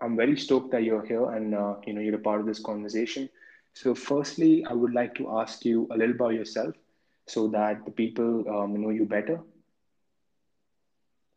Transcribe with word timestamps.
I'm 0.00 0.16
very 0.16 0.36
stoked 0.36 0.70
that 0.72 0.82
you're 0.84 1.04
here 1.04 1.30
and 1.30 1.54
uh, 1.54 1.74
you 1.86 1.92
know 1.94 2.00
you're 2.00 2.16
a 2.16 2.26
part 2.28 2.40
of 2.40 2.46
this 2.46 2.60
conversation. 2.60 3.28
So, 3.74 3.94
firstly, 3.94 4.64
I 4.68 4.72
would 4.74 4.92
like 4.94 5.14
to 5.16 5.28
ask 5.38 5.64
you 5.64 5.86
a 5.90 5.96
little 5.96 6.14
about 6.14 6.34
yourself, 6.34 6.74
so 7.26 7.48
that 7.48 7.84
the 7.84 7.90
people 7.90 8.44
um, 8.48 8.80
know 8.80 8.90
you 8.90 9.04
better. 9.06 9.40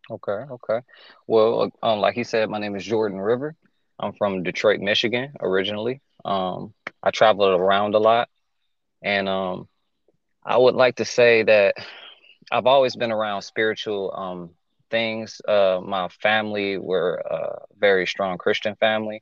Okay, 0.10 0.32
okay. 0.52 0.80
Well, 1.28 1.70
um, 1.82 2.00
like 2.00 2.16
he 2.16 2.24
said, 2.24 2.50
my 2.50 2.60
name 2.60 2.76
is 2.76 2.86
Jordan 2.86 3.20
River. 3.20 3.56
I'm 4.00 4.14
from 4.14 4.44
Detroit, 4.44 4.80
Michigan, 4.80 5.34
originally. 5.42 6.02
Um, 6.26 6.74
I 7.04 7.12
traveled 7.12 7.60
around 7.60 7.96
a 7.96 8.00
lot, 8.00 8.30
and 9.04 9.28
um, 9.30 9.68
I 10.44 10.58
would 10.58 10.76
like 10.76 10.98
to 10.98 11.06
say 11.06 11.44
that 11.44 11.76
I've 12.52 12.66
always 12.68 12.96
been 12.96 13.12
around 13.12 13.42
spiritual 13.42 14.14
um, 14.16 14.50
things. 14.90 15.42
Uh, 15.48 15.82
my 15.84 16.08
family 16.10 16.78
were 16.78 17.16
a 17.30 17.60
very 17.78 18.06
strong 18.08 18.38
Christian 18.38 18.76
family. 18.76 19.22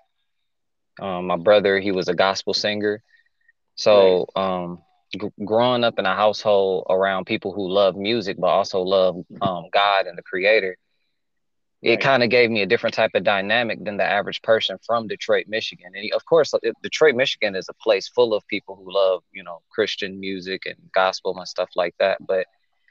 Um, 1.02 1.28
my 1.28 1.38
brother, 1.38 1.80
he 1.80 1.92
was 1.92 2.08
a 2.08 2.14
gospel 2.16 2.54
singer. 2.54 3.02
So, 3.76 4.28
um, 4.36 4.80
g- 5.20 5.30
growing 5.46 5.84
up 5.84 6.00
in 6.00 6.06
a 6.06 6.16
household 6.16 6.86
around 6.90 7.26
people 7.26 7.54
who 7.54 7.70
love 7.70 7.96
music, 7.96 8.38
but 8.40 8.48
also 8.48 8.82
love 8.82 9.18
um, 9.42 9.66
God 9.74 10.08
and 10.08 10.18
the 10.18 10.24
Creator, 10.24 10.78
it 11.82 11.98
Right, 11.98 12.02
kind 12.02 12.24
of 12.24 12.30
gave 12.30 12.50
me 12.50 12.62
a 12.62 12.66
different 12.68 12.94
type 12.96 13.12
of 13.16 13.24
dynamic 13.24 13.84
than 13.84 13.98
the 13.98 14.04
average 14.04 14.42
person 14.42 14.78
from 14.86 15.08
Detroit, 15.08 15.46
Michigan. 15.48 15.92
And 15.96 16.12
of 16.14 16.26
course, 16.26 16.54
it- 16.62 16.76
Detroit, 16.82 17.16
Michigan 17.16 17.56
is 17.56 17.70
a 17.70 17.74
place 17.74 18.08
full 18.08 18.34
of 18.34 18.46
people 18.48 18.76
who 18.76 18.94
love, 18.94 19.24
you 19.32 19.44
know, 19.44 19.62
Christian 19.70 20.20
music 20.20 20.66
and 20.66 20.76
gospel 20.94 21.38
and 21.38 21.48
stuff 21.48 21.70
like 21.76 21.96
that. 22.00 22.18
But 22.26 22.48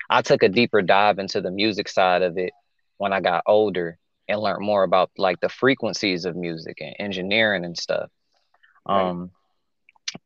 I 0.08 0.22
took 0.22 0.42
a 0.42 0.48
deeper 0.48 0.82
dive 0.82 1.18
into 1.18 1.40
the 1.40 1.50
music 1.50 1.88
side 1.88 2.22
of 2.22 2.38
it 2.38 2.52
when 2.98 3.12
I 3.12 3.20
got 3.20 3.44
older 3.46 3.98
and 4.28 4.40
learned 4.40 4.64
more 4.64 4.82
about 4.82 5.10
like 5.16 5.40
the 5.40 5.48
frequencies 5.48 6.24
of 6.24 6.36
music 6.36 6.78
and 6.80 6.94
engineering 6.98 7.64
and 7.64 7.76
stuff. 7.76 8.10
Um, 8.86 9.30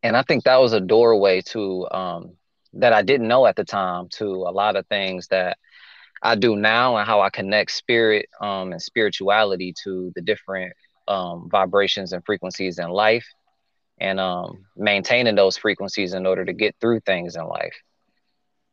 and 0.03 0.17
I 0.17 0.23
think 0.23 0.45
that 0.45 0.61
was 0.61 0.73
a 0.73 0.81
doorway 0.81 1.41
to 1.43 1.89
um, 1.91 2.33
that 2.75 2.93
I 2.93 3.03
didn't 3.03 3.29
know 3.29 3.47
at 3.47 3.57
the 3.57 3.65
time 3.65 4.09
to 4.13 4.27
a 4.27 4.53
lot 4.53 4.77
of 4.77 4.87
things 4.87 5.27
that 5.29 5.59
I 6.23 6.35
do 6.35 6.57
now 6.57 6.97
and 6.97 7.07
how 7.07 7.21
I 7.21 7.31
connect 7.31 7.71
spirit 7.71 8.27
um, 8.41 8.73
and 8.73 8.81
spirituality 8.81 9.75
to 9.85 10.13
the 10.15 10.21
different 10.21 10.75
um, 11.09 11.49
vibrations 11.51 12.13
and 12.13 12.25
frequencies 12.25 12.79
in 12.79 12.91
life 12.91 13.27
and 13.99 14.21
um, 14.21 14.65
maintaining 14.77 15.35
those 15.35 15.57
frequencies 15.57 16.15
in 16.15 16.27
order 16.27 16.45
to 16.45 16.53
get 16.53 16.77
through 16.81 17.01
things 17.01 17.37
in 17.37 17.45
life. 17.45 17.75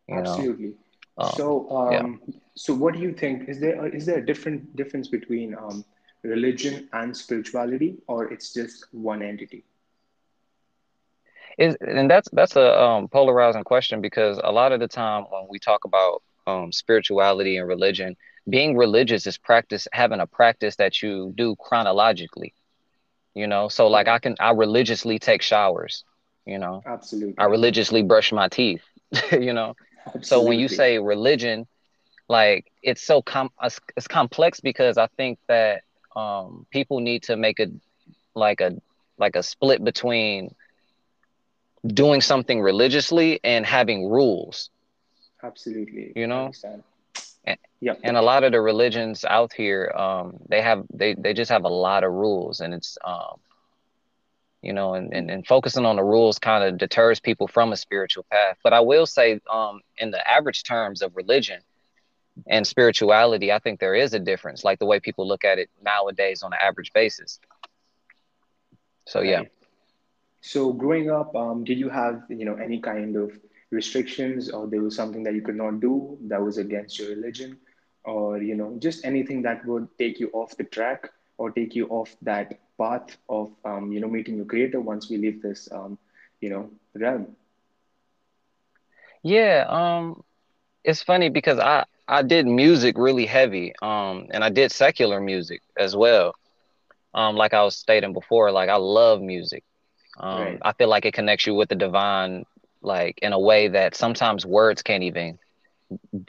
You 0.07 0.21
know, 0.21 0.31
absolutely. 0.31 0.73
Um, 1.17 1.31
So, 1.31 1.69
yeah. 1.89 2.03
um, 2.03 2.21
so 2.55 2.73
what 2.73 2.93
do 2.93 2.99
you 2.99 3.13
think? 3.13 3.49
Is 3.49 3.59
there 3.59 3.85
is 3.87 4.05
there 4.05 4.17
a 4.17 4.25
different 4.25 4.75
difference 4.75 5.07
between 5.07 5.55
um, 5.55 5.85
religion 6.23 6.89
and 6.93 7.15
spirituality, 7.15 7.97
or 8.07 8.31
it's 8.31 8.53
just 8.53 8.85
one 8.91 9.21
entity? 9.21 9.65
Is 11.57 11.75
and 11.81 12.09
that's 12.09 12.29
that's 12.31 12.55
a 12.55 12.81
um, 12.81 13.07
polarizing 13.09 13.63
question 13.63 14.01
because 14.01 14.39
a 14.43 14.51
lot 14.51 14.71
of 14.71 14.79
the 14.79 14.87
time 14.87 15.23
when 15.29 15.47
we 15.49 15.59
talk 15.59 15.85
about 15.85 16.21
um, 16.47 16.71
spirituality 16.71 17.57
and 17.57 17.67
religion, 17.67 18.15
being 18.49 18.77
religious 18.77 19.25
is 19.27 19.37
practice 19.37 19.87
having 19.91 20.19
a 20.19 20.27
practice 20.27 20.75
that 20.77 21.01
you 21.01 21.33
do 21.35 21.55
chronologically. 21.59 22.53
You 23.33 23.47
know, 23.47 23.67
so 23.69 23.87
like 23.87 24.07
I 24.07 24.19
can 24.19 24.35
I 24.39 24.51
religiously 24.51 25.19
take 25.19 25.41
showers. 25.41 26.03
You 26.45 26.59
know, 26.59 26.85
absolutely. 26.85 27.35
I 27.37 27.45
religiously 27.45 28.03
brush 28.03 28.31
my 28.31 28.47
teeth. 28.49 28.83
you 29.31 29.53
know, 29.53 29.75
so 30.21 30.41
when 30.41 30.59
you 30.59 30.67
say 30.67 30.99
religion, 30.99 31.67
like 32.27 32.71
it's 32.81 33.01
so 33.01 33.21
com 33.21 33.49
it's, 33.63 33.79
it's 33.95 34.07
complex 34.07 34.59
because 34.59 34.97
I 34.97 35.07
think 35.17 35.39
that 35.47 35.83
um, 36.15 36.65
people 36.71 36.99
need 36.99 37.23
to 37.23 37.35
make 37.37 37.59
a 37.59 37.67
like 38.35 38.61
a 38.61 38.73
like 39.17 39.35
a 39.35 39.43
split 39.43 39.83
between 39.83 40.53
doing 41.85 42.21
something 42.21 42.61
religiously 42.61 43.39
and 43.43 43.65
having 43.65 44.09
rules, 44.09 44.69
Absolutely. 45.43 46.13
you 46.15 46.27
know? 46.27 46.51
And, 47.45 47.57
Yep. 47.79 47.99
and 48.03 48.17
a 48.17 48.21
lot 48.21 48.43
of 48.43 48.51
the 48.51 48.59
religions 48.61 49.23
out 49.23 49.53
here, 49.53 49.91
um, 49.95 50.37
they 50.49 50.61
have 50.61 50.85
they 50.93 51.13
they 51.13 51.33
just 51.33 51.51
have 51.51 51.63
a 51.63 51.69
lot 51.69 52.03
of 52.03 52.11
rules 52.11 52.59
and 52.59 52.73
it's 52.73 52.97
um, 53.05 53.39
you 54.67 54.73
know, 54.73 54.95
and, 54.95 55.13
and, 55.13 55.31
and 55.31 55.47
focusing 55.47 55.85
on 55.85 55.95
the 55.95 56.03
rules 56.03 56.37
kind 56.39 56.61
of 56.61 56.77
deters 56.77 57.21
people 57.21 57.47
from 57.47 57.71
a 57.71 57.77
spiritual 57.77 58.25
path. 58.29 58.57
But 58.65 58.73
I 58.73 58.81
will 58.81 59.05
say, 59.05 59.39
um, 59.49 59.79
in 59.97 60.11
the 60.11 60.21
average 60.29 60.63
terms 60.63 61.01
of 61.01 61.15
religion 61.15 61.61
and 62.47 62.67
spirituality, 62.67 63.49
I 63.53 63.59
think 63.59 63.79
there 63.79 63.95
is 63.95 64.13
a 64.13 64.19
difference, 64.19 64.65
like 64.65 64.77
the 64.79 64.85
way 64.85 64.99
people 64.99 65.25
look 65.25 65.45
at 65.45 65.57
it 65.57 65.69
nowadays 65.81 66.43
on 66.43 66.51
an 66.51 66.59
average 66.61 66.91
basis. 66.91 67.39
So 69.05 69.21
yeah. 69.21 69.43
So 70.41 70.73
growing 70.73 71.09
up, 71.09 71.33
um, 71.33 71.63
did 71.63 71.79
you 71.79 71.87
have, 71.87 72.23
you 72.27 72.43
know, 72.43 72.55
any 72.55 72.79
kind 72.81 73.15
of 73.15 73.39
restrictions 73.71 74.49
or 74.49 74.67
there 74.67 74.81
was 74.81 74.97
something 74.97 75.23
that 75.23 75.33
you 75.33 75.41
could 75.41 75.55
not 75.55 75.79
do 75.79 76.17
that 76.27 76.41
was 76.41 76.57
against 76.57 76.99
your 76.99 77.09
religion 77.09 77.57
or, 78.03 78.37
you 78.39 78.55
know, 78.55 78.75
just 78.79 79.05
anything 79.05 79.41
that 79.43 79.65
would 79.65 79.87
take 79.97 80.19
you 80.19 80.29
off 80.33 80.57
the 80.57 80.65
track 80.65 81.09
or 81.37 81.51
take 81.51 81.75
you 81.75 81.87
off 81.87 82.15
that 82.21 82.59
path 82.77 83.17
of, 83.29 83.51
um, 83.65 83.91
you 83.91 83.99
know, 83.99 84.07
meeting 84.07 84.35
your 84.37 84.45
creator 84.45 84.79
once 84.81 85.09
we 85.09 85.17
leave 85.17 85.41
this, 85.41 85.69
um, 85.71 85.97
you 86.41 86.49
know, 86.49 86.69
realm? 86.95 87.35
Yeah, 89.23 89.65
um, 89.67 90.21
it's 90.83 91.01
funny 91.03 91.29
because 91.29 91.59
I 91.59 91.85
I 92.07 92.21
did 92.23 92.45
music 92.47 92.97
really 92.97 93.25
heavy, 93.25 93.73
um, 93.81 94.27
and 94.31 94.43
I 94.43 94.49
did 94.49 94.71
secular 94.71 95.19
music 95.19 95.61
as 95.77 95.95
well. 95.95 96.33
Um, 97.13 97.35
like 97.35 97.53
I 97.53 97.63
was 97.63 97.75
stating 97.75 98.13
before, 98.13 98.51
like 98.51 98.69
I 98.69 98.75
love 98.77 99.21
music. 99.21 99.63
Um, 100.19 100.57
Right. 100.57 100.61
I 100.61 100.73
feel 100.73 100.89
like 100.89 101.05
it 101.05 101.13
connects 101.13 101.45
you 101.47 101.53
with 101.55 101.69
the 101.69 101.75
divine, 101.75 102.45
like 102.81 103.19
in 103.21 103.33
a 103.33 103.39
way 103.39 103.67
that 103.69 103.95
sometimes 103.95 104.45
words 104.45 104.81
can't 104.81 105.03
even 105.03 105.37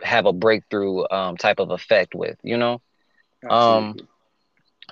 have 0.03 0.27
a 0.27 0.33
breakthrough 0.33 1.05
um, 1.11 1.37
type 1.37 1.59
of 1.61 1.71
effect 1.71 2.15
with, 2.15 2.37
you 2.43 2.57
know? 2.57 2.81
Um, 3.49 3.97
Absolutely. 3.97 4.09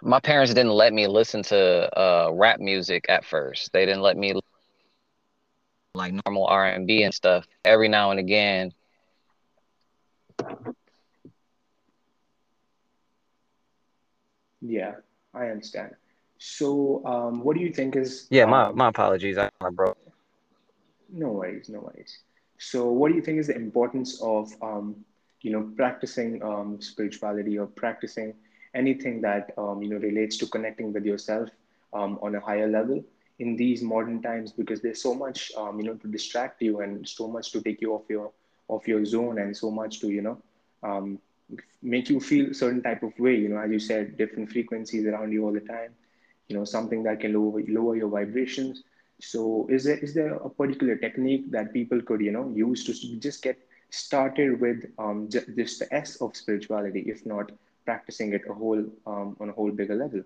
My 0.03 0.21
parents 0.21 0.53
didn't 0.55 0.73
let 0.73 0.93
me 0.93 1.07
listen 1.07 1.43
to 1.45 1.99
uh, 1.99 2.31
rap 2.33 2.61
music 2.61 3.07
at 3.09 3.25
first. 3.25 3.73
They 3.73 3.87
didn't 3.87 4.03
let 4.03 4.17
me 4.17 4.35
like 5.95 6.13
normal 6.27 6.47
R&B 6.47 7.03
and 7.03 7.15
stuff. 7.15 7.47
Every 7.65 7.89
now 7.89 8.11
and 8.11 8.21
again, 8.21 8.73
Yeah, 14.61 14.95
I 15.35 15.47
understand. 15.49 15.93
So, 16.39 17.05
um, 17.07 17.43
what 17.43 17.57
do 17.57 17.63
you 17.63 17.73
think 17.73 17.97
is, 17.97 18.31
yeah, 18.31 18.47
my 18.47 18.71
um, 18.71 18.75
my 18.75 18.89
apologies, 18.89 19.39
I 19.39 19.51
broke. 19.73 19.99
no 21.13 21.29
worries, 21.31 21.69
no 21.69 21.81
worries. 21.81 22.19
So, 22.59 22.91
what 22.91 23.09
do 23.11 23.15
you 23.15 23.23
think 23.23 23.39
is 23.39 23.49
the 23.49 23.57
importance 23.57 24.21
of, 24.23 24.51
um, 24.63 25.05
you 25.43 25.51
know, 25.53 25.71
practicing 25.77 26.43
um, 26.43 26.81
spirituality 26.81 27.59
or 27.59 27.67
practicing 27.67 28.35
anything 28.77 29.23
that, 29.23 29.53
um, 29.59 29.83
you 29.83 29.91
know, 29.91 29.99
relates 29.99 30.39
to 30.39 30.47
connecting 30.47 30.93
with 30.93 31.07
yourself 31.07 31.51
um, 31.93 32.19
on 32.23 32.37
a 32.37 32.41
higher 32.41 32.69
level 32.69 33.05
in 33.41 33.57
these 33.57 33.83
modern 33.83 34.23
times? 34.23 34.53
Because 34.53 34.83
there's 34.83 35.03
so 35.03 35.15
much, 35.15 35.53
um, 35.57 35.81
you 35.81 35.87
know, 35.87 35.95
to 35.95 36.09
distract 36.09 36.63
you 36.63 36.81
and 36.81 37.09
so 37.09 37.29
much 37.29 37.53
to 37.53 37.63
take 37.63 37.81
you 37.83 37.95
off 37.95 38.05
your 38.11 38.33
off 38.69 38.89
your 38.89 39.05
zone 39.05 39.39
and 39.39 39.57
so 39.57 39.71
much 39.71 40.01
to, 40.01 40.11
you 40.11 40.23
know, 40.23 40.39
um, 40.83 41.19
make 41.83 42.11
you 42.11 42.21
feel 42.21 42.51
a 42.51 42.55
certain 42.55 42.83
type 42.83 43.03
of 43.03 43.19
way. 43.19 43.35
You 43.37 43.49
know, 43.51 43.59
as 43.59 43.71
you 43.71 43.81
said, 43.81 44.17
different 44.19 44.51
frequencies 44.51 45.07
around 45.07 45.33
you 45.33 45.45
all 45.45 45.53
the 45.53 45.61
time. 45.61 45.95
You 46.49 46.57
know, 46.57 46.65
something 46.65 47.03
that 47.05 47.21
can 47.21 47.35
lower 47.35 47.63
lower 47.69 47.97
your 47.97 48.09
vibrations. 48.09 48.83
So, 49.21 49.67
is 49.71 49.85
there 49.85 49.99
is 49.99 50.15
there 50.15 50.35
a 50.35 50.51
particular 50.51 50.97
technique 50.97 51.51
that 51.53 51.73
people 51.73 52.03
could 52.03 52.21
you 52.21 52.33
know 52.33 52.51
use 52.55 52.85
to 52.87 53.19
just 53.19 53.43
get 53.43 53.59
started 53.91 54.61
with 54.61 54.85
um, 54.99 55.29
just 55.31 55.81
the 55.81 55.89
S 55.95 56.17
of 56.21 56.37
spirituality, 56.37 57.01
if 57.07 57.27
not 57.27 57.53
practicing 57.87 58.35
it 58.35 58.43
a 58.51 58.55
whole 58.55 58.85
um, 59.07 59.37
on 59.41 59.51
a 59.51 59.53
whole 59.53 59.73
bigger 59.73 59.97
level? 59.97 60.23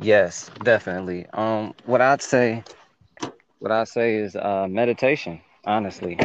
Yes, 0.00 0.50
definitely. 0.62 1.26
Um, 1.32 1.74
what 1.84 2.00
I'd 2.00 2.22
say, 2.22 2.64
what 3.58 3.72
I'd 3.72 3.88
say 3.88 4.16
is 4.16 4.36
uh, 4.36 4.66
meditation. 4.68 5.40
Honestly, 5.66 6.18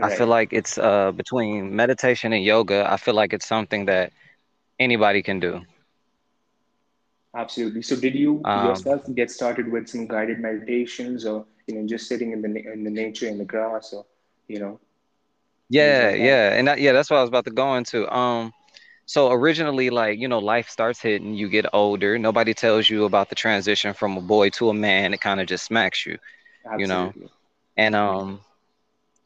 I 0.00 0.08
feel 0.10 0.26
like 0.26 0.52
it's 0.52 0.78
uh, 0.78 1.12
between 1.12 1.74
meditation 1.76 2.32
and 2.32 2.42
yoga. 2.44 2.86
I 2.90 2.96
feel 2.96 3.14
like 3.14 3.32
it's 3.32 3.46
something 3.46 3.86
that 3.86 4.12
anybody 4.78 5.22
can 5.22 5.40
do. 5.40 5.62
Absolutely. 7.34 7.82
So, 7.82 7.96
did 7.96 8.14
you 8.14 8.44
Um, 8.44 8.52
yourself 8.52 9.02
get 9.14 9.30
started 9.30 9.70
with 9.70 9.88
some 9.88 10.06
guided 10.06 10.38
meditations, 10.40 11.24
or 11.26 11.46
you 11.66 11.74
know, 11.76 11.86
just 11.86 12.06
sitting 12.08 12.32
in 12.32 12.42
the 12.42 12.72
in 12.72 12.84
the 12.84 12.90
nature 12.90 13.26
in 13.28 13.38
the 13.38 13.44
grass, 13.44 13.92
or 13.92 14.06
you 14.48 14.60
know, 14.60 14.80
yeah, 15.82 16.12
like 16.12 16.16
yeah, 16.16 16.52
and 16.54 16.68
that, 16.68 16.80
yeah, 16.80 16.92
that's 16.92 17.10
what 17.10 17.18
I 17.18 17.20
was 17.22 17.28
about 17.28 17.44
to 17.46 17.50
go 17.50 17.74
into. 17.76 18.12
Um, 18.14 18.52
so 19.06 19.30
originally, 19.30 19.90
like 19.90 20.18
you 20.18 20.28
know, 20.28 20.38
life 20.38 20.68
starts 20.68 21.00
hitting. 21.00 21.34
You 21.34 21.48
get 21.48 21.66
older. 21.72 22.18
Nobody 22.18 22.54
tells 22.54 22.88
you 22.88 23.04
about 23.04 23.28
the 23.28 23.34
transition 23.34 23.94
from 23.94 24.16
a 24.16 24.20
boy 24.20 24.50
to 24.50 24.70
a 24.70 24.74
man. 24.74 25.14
It 25.14 25.20
kind 25.20 25.40
of 25.40 25.46
just 25.46 25.64
smacks 25.64 26.06
you, 26.06 26.18
you 26.76 26.86
know. 26.86 27.14
And 27.76 27.94
um, 27.94 28.40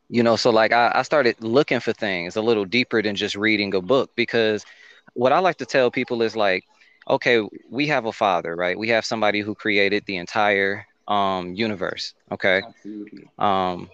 you 0.09 0.23
know 0.23 0.37
so 0.37 0.51
like 0.51 0.73
I, 0.73 0.93
I 0.95 1.03
started 1.03 1.37
looking 1.43 1.81
for 1.81 1.93
things 1.93 2.37
a 2.37 2.43
little 2.43 2.65
deeper 2.65 3.03
than 3.03 3.15
just 3.17 3.35
reading 3.37 3.75
a 3.75 3.81
book 3.81 4.11
because 4.17 4.65
what 5.15 5.33
i 5.33 5.39
like 5.39 5.57
to 5.59 5.67
tell 5.67 5.91
people 5.91 6.23
is 6.23 6.37
like 6.37 6.65
okay, 7.09 7.41
we 7.71 7.87
have 7.89 8.05
a 8.05 8.13
father, 8.13 8.55
right? 8.55 8.79
We 8.79 8.89
have 8.91 9.05
somebody 9.05 9.41
who 9.41 9.55
created 9.55 10.05
the 10.07 10.17
entire 10.17 10.87
um, 11.09 11.55
universe. 11.55 12.15
Okay. 12.31 12.63
Absolutely. 12.67 13.29
Um, 13.39 13.89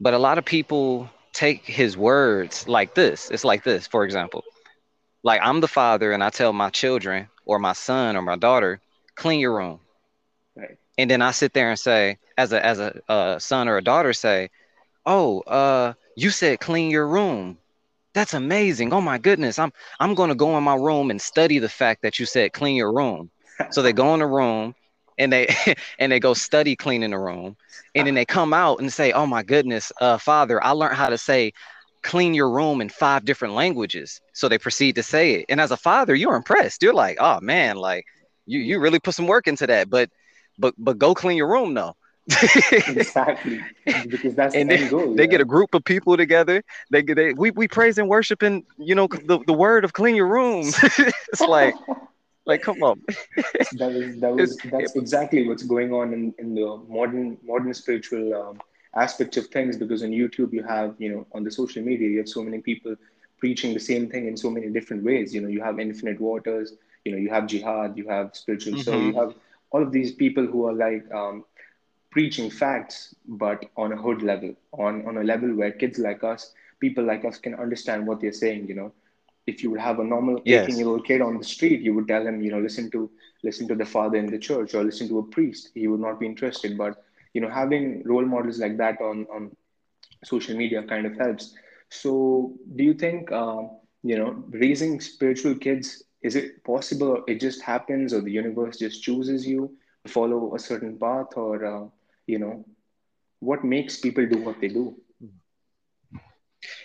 but 0.00 0.14
a 0.14 0.18
lot 0.18 0.38
of 0.38 0.44
people 0.44 1.08
take 1.32 1.64
his 1.64 1.96
words 1.96 2.66
like 2.68 2.94
this. 2.94 3.30
It's 3.30 3.44
like 3.44 3.64
this, 3.64 3.86
for 3.86 4.04
example. 4.04 4.44
Like 5.22 5.40
I'm 5.42 5.60
the 5.60 5.68
father 5.68 6.12
and 6.12 6.24
I 6.24 6.30
tell 6.30 6.52
my 6.52 6.70
children 6.70 7.28
or 7.44 7.58
my 7.58 7.72
son 7.72 8.16
or 8.16 8.22
my 8.22 8.36
daughter, 8.36 8.80
clean 9.14 9.40
your 9.40 9.54
room. 9.56 9.80
Right. 10.56 10.78
And 10.98 11.10
then 11.10 11.22
I 11.22 11.30
sit 11.30 11.52
there 11.52 11.70
and 11.70 11.78
say, 11.78 12.18
as 12.36 12.52
a 12.52 12.64
as 12.64 12.78
a, 12.78 13.36
son 13.38 13.68
or 13.68 13.76
a 13.76 13.82
daughter 13.82 14.12
say, 14.12 14.50
oh, 15.04 15.40
uh, 15.40 15.92
you 16.16 16.30
said 16.30 16.60
clean 16.60 16.90
your 16.90 17.06
room. 17.06 17.58
That's 18.14 18.34
amazing. 18.34 18.92
Oh 18.92 19.00
my 19.00 19.18
goodness. 19.18 19.58
I'm 19.58 19.72
I'm 20.00 20.14
gonna 20.14 20.34
go 20.34 20.56
in 20.56 20.64
my 20.64 20.74
room 20.74 21.10
and 21.10 21.20
study 21.20 21.58
the 21.58 21.68
fact 21.68 22.02
that 22.02 22.18
you 22.18 22.26
said 22.26 22.52
clean 22.52 22.76
your 22.76 22.92
room. 22.92 23.30
So 23.70 23.82
they 23.82 23.92
go 23.92 24.14
in 24.14 24.20
the 24.20 24.26
room 24.26 24.74
and 25.20 25.32
they 25.32 25.54
and 25.98 26.10
they 26.10 26.18
go 26.18 26.34
study 26.34 26.74
cleaning 26.74 27.10
the 27.10 27.18
room. 27.18 27.56
And 27.94 28.06
then 28.06 28.14
they 28.14 28.24
come 28.24 28.52
out 28.52 28.80
and 28.80 28.92
say, 28.92 29.12
Oh 29.12 29.26
my 29.26 29.42
goodness, 29.42 29.92
uh, 30.00 30.18
father, 30.18 30.62
I 30.64 30.70
learned 30.70 30.96
how 30.96 31.08
to 31.08 31.18
say 31.18 31.52
clean 32.02 32.32
your 32.34 32.50
room 32.50 32.80
in 32.80 32.88
five 32.88 33.24
different 33.24 33.54
languages. 33.54 34.20
So 34.32 34.48
they 34.48 34.58
proceed 34.58 34.94
to 34.96 35.02
say 35.02 35.34
it. 35.34 35.46
And 35.48 35.60
as 35.60 35.70
a 35.70 35.76
father, 35.76 36.14
you're 36.14 36.34
impressed. 36.34 36.82
You're 36.82 36.94
like, 36.94 37.18
oh 37.20 37.40
man, 37.40 37.76
like 37.76 38.04
you 38.46 38.58
you 38.60 38.80
really 38.80 38.98
put 38.98 39.14
some 39.14 39.26
work 39.26 39.46
into 39.46 39.66
that. 39.66 39.90
But 39.90 40.10
but 40.58 40.74
but 40.78 40.98
go 40.98 41.14
clean 41.14 41.36
your 41.36 41.48
room 41.48 41.74
though 41.74 41.94
exactly 42.72 43.60
because 43.84 44.34
that's 44.34 44.54
and 44.54 44.70
the 44.70 44.76
they, 44.76 44.88
goal. 44.88 45.14
they 45.14 45.24
yeah. 45.24 45.30
get 45.30 45.40
a 45.40 45.44
group 45.44 45.74
of 45.74 45.82
people 45.84 46.16
together 46.16 46.62
they 46.90 47.02
get 47.02 47.16
they 47.16 47.32
we, 47.32 47.50
we 47.52 47.66
praise 47.66 47.98
and 47.98 48.08
worship 48.08 48.42
and 48.42 48.62
you 48.78 48.94
know 48.94 49.08
the, 49.24 49.40
the 49.46 49.52
word 49.52 49.84
of 49.84 49.92
clean 49.92 50.14
your 50.14 50.26
room 50.26 50.66
it's 51.32 51.40
like 51.40 51.74
like 52.50 52.62
come 52.62 52.82
on. 52.82 53.02
That 53.80 53.92
was 53.92 54.16
that 54.20 54.34
was 54.34 54.58
that's 54.70 54.96
exactly 54.96 55.46
what's 55.48 55.62
going 55.64 55.92
on 55.92 56.12
in, 56.12 56.34
in 56.38 56.54
the 56.54 56.80
modern 56.88 57.38
modern 57.44 57.74
spiritual 57.74 58.34
um, 58.34 58.62
aspects 58.94 59.36
of 59.36 59.46
things 59.48 59.76
because 59.76 60.02
on 60.02 60.10
youtube 60.10 60.52
you 60.52 60.62
have 60.62 60.94
you 60.98 61.10
know 61.12 61.26
on 61.32 61.44
the 61.44 61.50
social 61.50 61.82
media 61.82 62.08
you 62.08 62.18
have 62.18 62.28
so 62.28 62.42
many 62.42 62.58
people 62.60 62.96
preaching 63.38 63.74
the 63.74 63.80
same 63.80 64.08
thing 64.10 64.26
in 64.28 64.36
so 64.36 64.50
many 64.50 64.68
different 64.68 65.04
ways. 65.04 65.34
You 65.34 65.42
know 65.42 65.48
you 65.48 65.62
have 65.62 65.78
infinite 65.80 66.20
waters 66.20 66.74
you 67.04 67.12
know 67.12 67.18
you 67.18 67.30
have 67.30 67.46
jihad 67.46 67.96
you 67.96 68.08
have 68.08 68.34
spiritual 68.34 68.76
so 68.76 68.98
you 68.98 69.14
have 69.14 69.34
all 69.70 69.82
of 69.82 69.92
these 69.92 70.12
people 70.12 70.46
who 70.46 70.66
are 70.66 70.74
like 70.74 71.04
um, 71.12 71.44
preaching 72.10 72.50
facts 72.50 73.14
but 73.26 73.64
on 73.76 73.92
a 73.92 73.96
hood 73.96 74.22
level 74.22 74.54
on 74.72 75.06
on 75.06 75.18
a 75.18 75.24
level 75.24 75.54
where 75.54 75.70
kids 75.72 75.98
like 75.98 76.24
us 76.24 76.52
people 76.80 77.04
like 77.04 77.24
us 77.24 77.38
can 77.38 77.54
understand 77.54 78.06
what 78.06 78.20
they're 78.20 78.40
saying 78.44 78.66
you 78.68 78.74
know 78.74 78.92
if 79.46 79.62
you 79.62 79.70
would 79.70 79.80
have 79.80 79.98
a 79.98 80.04
normal 80.04 80.42
18 80.48 80.78
year 80.78 80.88
old 80.88 81.04
kid 81.06 81.20
on 81.20 81.38
the 81.38 81.44
street 81.44 81.80
you 81.80 81.94
would 81.94 82.08
tell 82.08 82.26
him 82.26 82.40
you 82.42 82.50
know 82.50 82.60
listen 82.60 82.90
to 82.90 83.10
listen 83.42 83.66
to 83.68 83.74
the 83.74 83.84
father 83.84 84.16
in 84.16 84.26
the 84.26 84.38
church 84.38 84.74
or 84.74 84.82
listen 84.84 85.08
to 85.08 85.18
a 85.18 85.22
priest. 85.22 85.70
He 85.74 85.86
would 85.88 86.00
not 86.00 86.18
be 86.20 86.26
interested. 86.26 86.76
But 86.76 87.02
you 87.32 87.40
know 87.40 87.48
having 87.48 88.02
role 88.04 88.24
models 88.24 88.58
like 88.58 88.76
that 88.78 89.00
on 89.00 89.26
on 89.34 89.50
social 90.24 90.56
media 90.56 90.82
kind 90.82 91.06
of 91.06 91.16
helps. 91.16 91.54
So 91.90 92.54
do 92.76 92.84
you 92.84 92.94
think 92.94 93.30
um, 93.32 93.70
you 94.02 94.16
know 94.18 94.44
raising 94.50 95.00
spiritual 95.00 95.54
kids 95.54 96.02
is 96.22 96.36
it 96.36 96.64
possible 96.64 97.08
or 97.08 97.22
it 97.28 97.40
just 97.40 97.62
happens 97.62 98.12
or 98.12 98.20
the 98.20 98.30
universe 98.32 98.78
just 98.78 99.02
chooses 99.02 99.46
you 99.46 99.70
to 100.04 100.12
follow 100.12 100.54
a 100.54 100.58
certain 100.58 100.98
path? 100.98 101.28
Or 101.36 101.64
uh, 101.64 101.84
you 102.26 102.38
know 102.38 102.64
what 103.40 103.64
makes 103.64 103.98
people 103.98 104.26
do 104.26 104.38
what 104.38 104.60
they 104.60 104.68
do? 104.68 104.94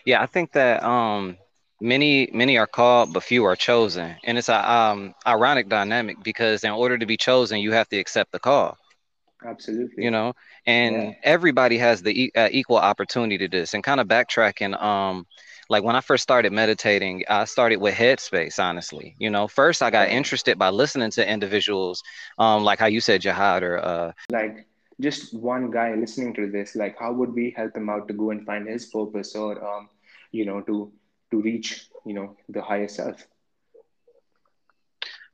Yeah 0.06 0.22
i 0.22 0.25
think 0.25 0.52
that 0.54 0.84
um 0.84 1.38
many 1.85 2.29
many 2.33 2.57
are 2.57 2.67
called 2.67 3.13
but 3.13 3.23
few 3.23 3.45
are 3.45 3.55
chosen. 3.55 4.15
And 4.23 4.37
it's 4.37 4.49
a 4.49 4.59
um 4.71 5.13
ironic 5.27 5.69
dynamic 5.69 6.17
because 6.23 6.63
in 6.63 6.71
order 6.71 6.97
to 6.97 7.05
be 7.05 7.17
chosen 7.17 7.59
you 7.59 7.71
have 7.73 7.89
to 7.89 7.97
accept 7.97 8.31
the 8.31 8.39
call 8.39 8.77
Absolutely. 9.45 10.05
you 10.05 10.11
know? 10.11 10.33
Yeah. 10.83 11.05
and 11.05 11.15
everybody 11.23 11.77
has 11.77 12.01
the 12.01 12.23
e- 12.25 12.31
uh, 12.35 12.49
equal 12.51 12.77
opportunity 12.77 13.37
to 13.37 13.47
this. 13.47 13.73
And 13.73 13.83
kind 13.83 13.99
of 13.99 14.07
backtracking 14.07 14.81
um 14.81 15.25
like 15.69 15.83
when 15.83 15.95
i 15.95 16.01
first 16.01 16.23
started 16.23 16.51
meditating 16.53 17.23
i 17.29 17.45
started 17.45 17.77
with 17.77 17.95
headspace 17.95 18.59
honestly. 18.63 19.15
You 19.19 19.29
know 19.29 19.47
first 19.47 19.81
i 19.81 19.89
got 19.91 20.09
interested 20.09 20.57
by 20.57 20.69
listening 20.69 21.11
to 21.11 21.29
individuals 21.29 22.03
um 22.37 22.63
like 22.63 22.79
how 22.79 22.87
you 22.87 23.01
said 23.01 23.21
jihad 23.21 23.63
or 23.63 23.77
uh 23.79 24.11
like 24.31 24.67
just 24.99 25.33
one 25.37 25.71
guy 25.71 25.93
listening 25.95 26.33
to 26.33 26.49
this 26.51 26.75
like 26.75 26.97
how 26.99 27.11
would 27.13 27.33
we 27.33 27.51
help 27.55 27.75
him 27.75 27.89
out 27.89 28.07
to 28.07 28.13
go 28.13 28.31
and 28.31 28.45
find 28.45 28.67
his 28.67 28.85
purpose 28.85 29.35
or 29.35 29.51
um, 29.63 29.89
you 30.31 30.45
know 30.45 30.61
to 30.61 30.91
to 31.35 31.41
reach 31.41 31.89
you 32.05 32.13
know 32.13 32.35
the 32.49 32.61
higher 32.61 32.87
self. 32.87 33.27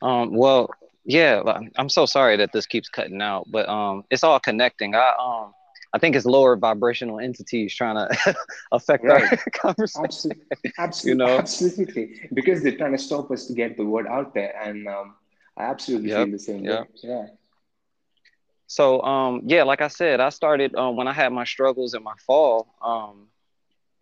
Um 0.01 0.35
well 0.35 0.69
yeah 1.03 1.41
i'm 1.77 1.89
so 1.89 2.05
sorry 2.05 2.37
that 2.37 2.51
this 2.53 2.67
keeps 2.67 2.87
cutting 2.87 3.21
out 3.21 3.47
but 3.51 3.67
um 3.67 4.03
it's 4.11 4.23
all 4.23 4.39
connecting. 4.39 4.93
I 4.95 5.13
um 5.19 5.53
i 5.93 5.97
think 5.99 6.15
it's 6.15 6.25
lower 6.25 6.55
vibrational 6.55 7.19
entities 7.19 7.73
trying 7.75 7.95
to 7.95 8.35
affect 8.71 9.05
our 9.05 9.21
conversation 9.53 10.31
absolutely 10.37 10.45
you 10.63 10.71
absolutely 10.77 11.15
know? 11.15 11.37
absolutely. 11.37 12.29
Because 12.33 12.61
they're 12.63 12.77
trying 12.77 12.91
to 12.91 12.97
stop 12.99 13.31
us 13.31 13.47
to 13.47 13.53
get 13.53 13.77
the 13.77 13.85
word 13.85 14.07
out 14.07 14.33
there 14.33 14.55
and 14.61 14.87
um, 14.87 15.15
i 15.57 15.63
absolutely 15.63 16.09
yep 16.09 16.27
feel 16.27 16.31
the 16.31 16.39
same 16.39 16.63
yep. 16.63 16.81
way. 16.81 16.87
Yeah. 17.03 17.25
So 18.67 19.01
um 19.01 19.41
yeah, 19.45 19.63
like 19.63 19.81
I 19.81 19.89
said, 19.89 20.19
I 20.21 20.29
started 20.29 20.75
um, 20.75 20.95
when 20.95 21.07
I 21.07 21.13
had 21.13 21.33
my 21.33 21.43
struggles 21.43 21.93
and 21.93 22.03
my 22.03 22.15
fall. 22.25 22.75
Um, 22.81 23.27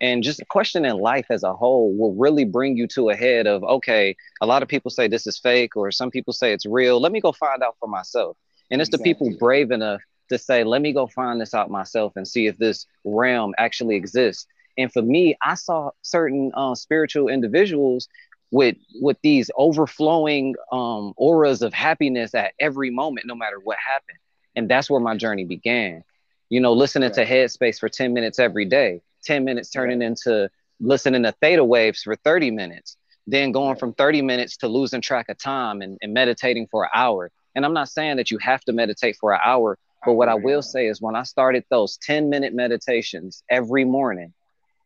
and 0.01 0.23
just 0.23 0.41
questioning 0.49 0.93
life 0.93 1.27
as 1.29 1.43
a 1.43 1.53
whole 1.53 1.95
will 1.95 2.13
really 2.15 2.45
bring 2.45 2.77
you 2.77 2.87
to 2.87 3.09
a 3.09 3.15
head 3.15 3.47
of 3.47 3.63
okay, 3.63 4.15
a 4.41 4.45
lot 4.45 4.63
of 4.63 4.69
people 4.69 4.91
say 4.91 5.07
this 5.07 5.27
is 5.27 5.39
fake, 5.39 5.75
or 5.75 5.91
some 5.91 6.11
people 6.11 6.33
say 6.33 6.53
it's 6.53 6.65
real. 6.65 6.99
Let 6.99 7.11
me 7.11 7.21
go 7.21 7.31
find 7.31 7.63
out 7.63 7.75
for 7.79 7.87
myself. 7.87 8.37
And 8.71 8.81
it's 8.81 8.91
the 8.91 8.99
people 8.99 9.31
brave 9.39 9.71
enough 9.71 10.01
to 10.29 10.37
say, 10.37 10.63
let 10.63 10.81
me 10.81 10.93
go 10.93 11.07
find 11.07 11.41
this 11.41 11.55
out 11.55 11.71
myself 11.71 12.13
and 12.15 12.27
see 12.27 12.45
if 12.45 12.57
this 12.57 12.85
realm 13.03 13.55
actually 13.57 13.95
exists. 13.95 14.45
And 14.77 14.91
for 14.93 15.01
me, 15.01 15.35
I 15.43 15.55
saw 15.55 15.89
certain 16.03 16.51
uh, 16.53 16.75
spiritual 16.75 17.29
individuals 17.29 18.07
with 18.51 18.77
with 19.01 19.17
these 19.23 19.49
overflowing 19.57 20.55
um, 20.71 21.13
auras 21.17 21.61
of 21.61 21.73
happiness 21.73 22.33
at 22.35 22.53
every 22.59 22.89
moment, 22.89 23.27
no 23.27 23.35
matter 23.35 23.59
what 23.59 23.77
happened 23.77 24.19
and 24.55 24.69
that's 24.69 24.89
where 24.89 24.99
my 24.99 25.15
journey 25.15 25.45
began. 25.45 26.03
You 26.49 26.59
know, 26.59 26.73
listening 26.73 27.11
to 27.13 27.25
Headspace 27.25 27.79
for 27.79 27.89
10 27.89 28.13
minutes 28.13 28.39
every 28.39 28.65
day, 28.65 29.01
10 29.23 29.43
minutes 29.43 29.69
turning 29.69 30.01
into 30.01 30.49
listening 30.79 31.23
to 31.23 31.31
theta 31.41 31.63
waves 31.63 32.03
for 32.03 32.15
30 32.15 32.51
minutes, 32.51 32.97
then 33.27 33.51
going 33.51 33.75
from 33.75 33.93
30 33.93 34.21
minutes 34.21 34.57
to 34.57 34.67
losing 34.67 35.01
track 35.01 35.29
of 35.29 35.37
time 35.37 35.81
and, 35.81 35.97
and 36.01 36.13
meditating 36.13 36.67
for 36.71 36.83
an 36.85 36.89
hour. 36.93 37.31
And 37.55 37.65
I'm 37.65 37.73
not 37.73 37.89
saying 37.89 38.17
that 38.17 38.31
you 38.31 38.37
have 38.39 38.61
to 38.61 38.73
meditate 38.73 39.17
for 39.19 39.33
an 39.33 39.39
hour, 39.43 39.77
but 40.05 40.13
what 40.13 40.29
I 40.29 40.35
will 40.35 40.61
say 40.61 40.87
is 40.87 41.01
when 41.01 41.15
I 41.15 41.23
started 41.23 41.65
those 41.69 41.97
10 41.97 42.29
minute 42.29 42.53
meditations 42.53 43.43
every 43.49 43.83
morning, 43.83 44.33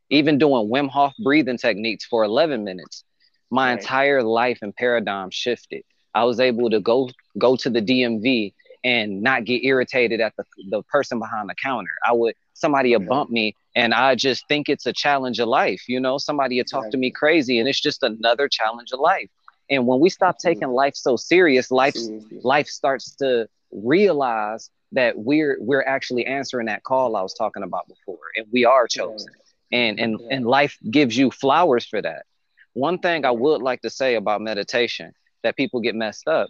even 0.09 0.37
doing 0.37 0.69
Wim 0.69 0.89
Hof 0.89 1.13
breathing 1.23 1.57
techniques 1.57 2.05
for 2.05 2.23
11 2.23 2.63
minutes, 2.63 3.03
my 3.51 3.69
right 3.69 3.79
entire 3.79 4.23
life 4.23 4.59
and 4.61 4.75
paradigm 4.75 5.29
shifted. 5.29 5.83
I 6.15 6.23
was 6.25 6.39
able 6.39 6.69
to 6.69 6.79
go 6.79 7.09
go 7.37 7.55
to 7.57 7.69
the 7.69 7.81
DMV 7.81 8.53
and 8.83 9.21
not 9.21 9.45
get 9.45 9.63
irritated 9.63 10.19
at 10.19 10.35
the, 10.35 10.43
the 10.69 10.83
person 10.83 11.19
behind 11.19 11.49
the 11.49 11.55
counter. 11.55 11.91
I 12.05 12.13
would 12.13 12.35
somebody 12.53 12.95
would 12.95 13.07
bump 13.07 13.29
me 13.29 13.55
and 13.75 13.93
I 13.93 14.15
just 14.15 14.47
think 14.47 14.69
it's 14.69 14.85
a 14.85 14.93
challenge 14.93 15.39
of 15.39 15.47
life. 15.47 15.87
You 15.87 15.99
know, 15.99 16.17
somebody 16.17 16.57
would 16.57 16.67
talk 16.67 16.89
to 16.91 16.97
me 16.97 17.11
crazy 17.11 17.59
and 17.59 17.67
it's 17.67 17.81
just 17.81 18.03
another 18.03 18.47
challenge 18.47 18.91
of 18.91 18.99
life. 18.99 19.29
And 19.69 19.87
when 19.87 19.99
we 19.99 20.09
stop 20.09 20.35
mm-hmm. 20.37 20.47
taking 20.49 20.69
life 20.69 20.95
so 20.95 21.15
serious, 21.15 21.69
seriously 21.69 22.39
life 22.43 22.67
starts 22.67 23.15
to 23.15 23.47
realize 23.71 24.69
that 24.91 25.17
we're 25.17 25.57
we're 25.59 25.83
actually 25.83 26.25
answering 26.27 26.67
that 26.67 26.83
call 26.83 27.15
I 27.15 27.21
was 27.23 27.33
talking 27.33 27.63
about 27.63 27.87
before 27.87 28.19
and 28.35 28.45
we 28.51 28.65
are 28.65 28.87
chosen. 28.87 29.29
And 29.71 29.99
and 29.99 30.19
and 30.29 30.45
life 30.45 30.77
gives 30.89 31.17
you 31.17 31.31
flowers 31.31 31.85
for 31.85 32.01
that. 32.01 32.25
One 32.73 32.99
thing 32.99 33.25
I 33.25 33.31
would 33.31 33.61
like 33.61 33.81
to 33.81 33.89
say 33.89 34.15
about 34.15 34.41
meditation 34.41 35.13
that 35.41 35.55
people 35.55 35.79
get 35.79 35.95
messed 35.95 36.27
up 36.27 36.49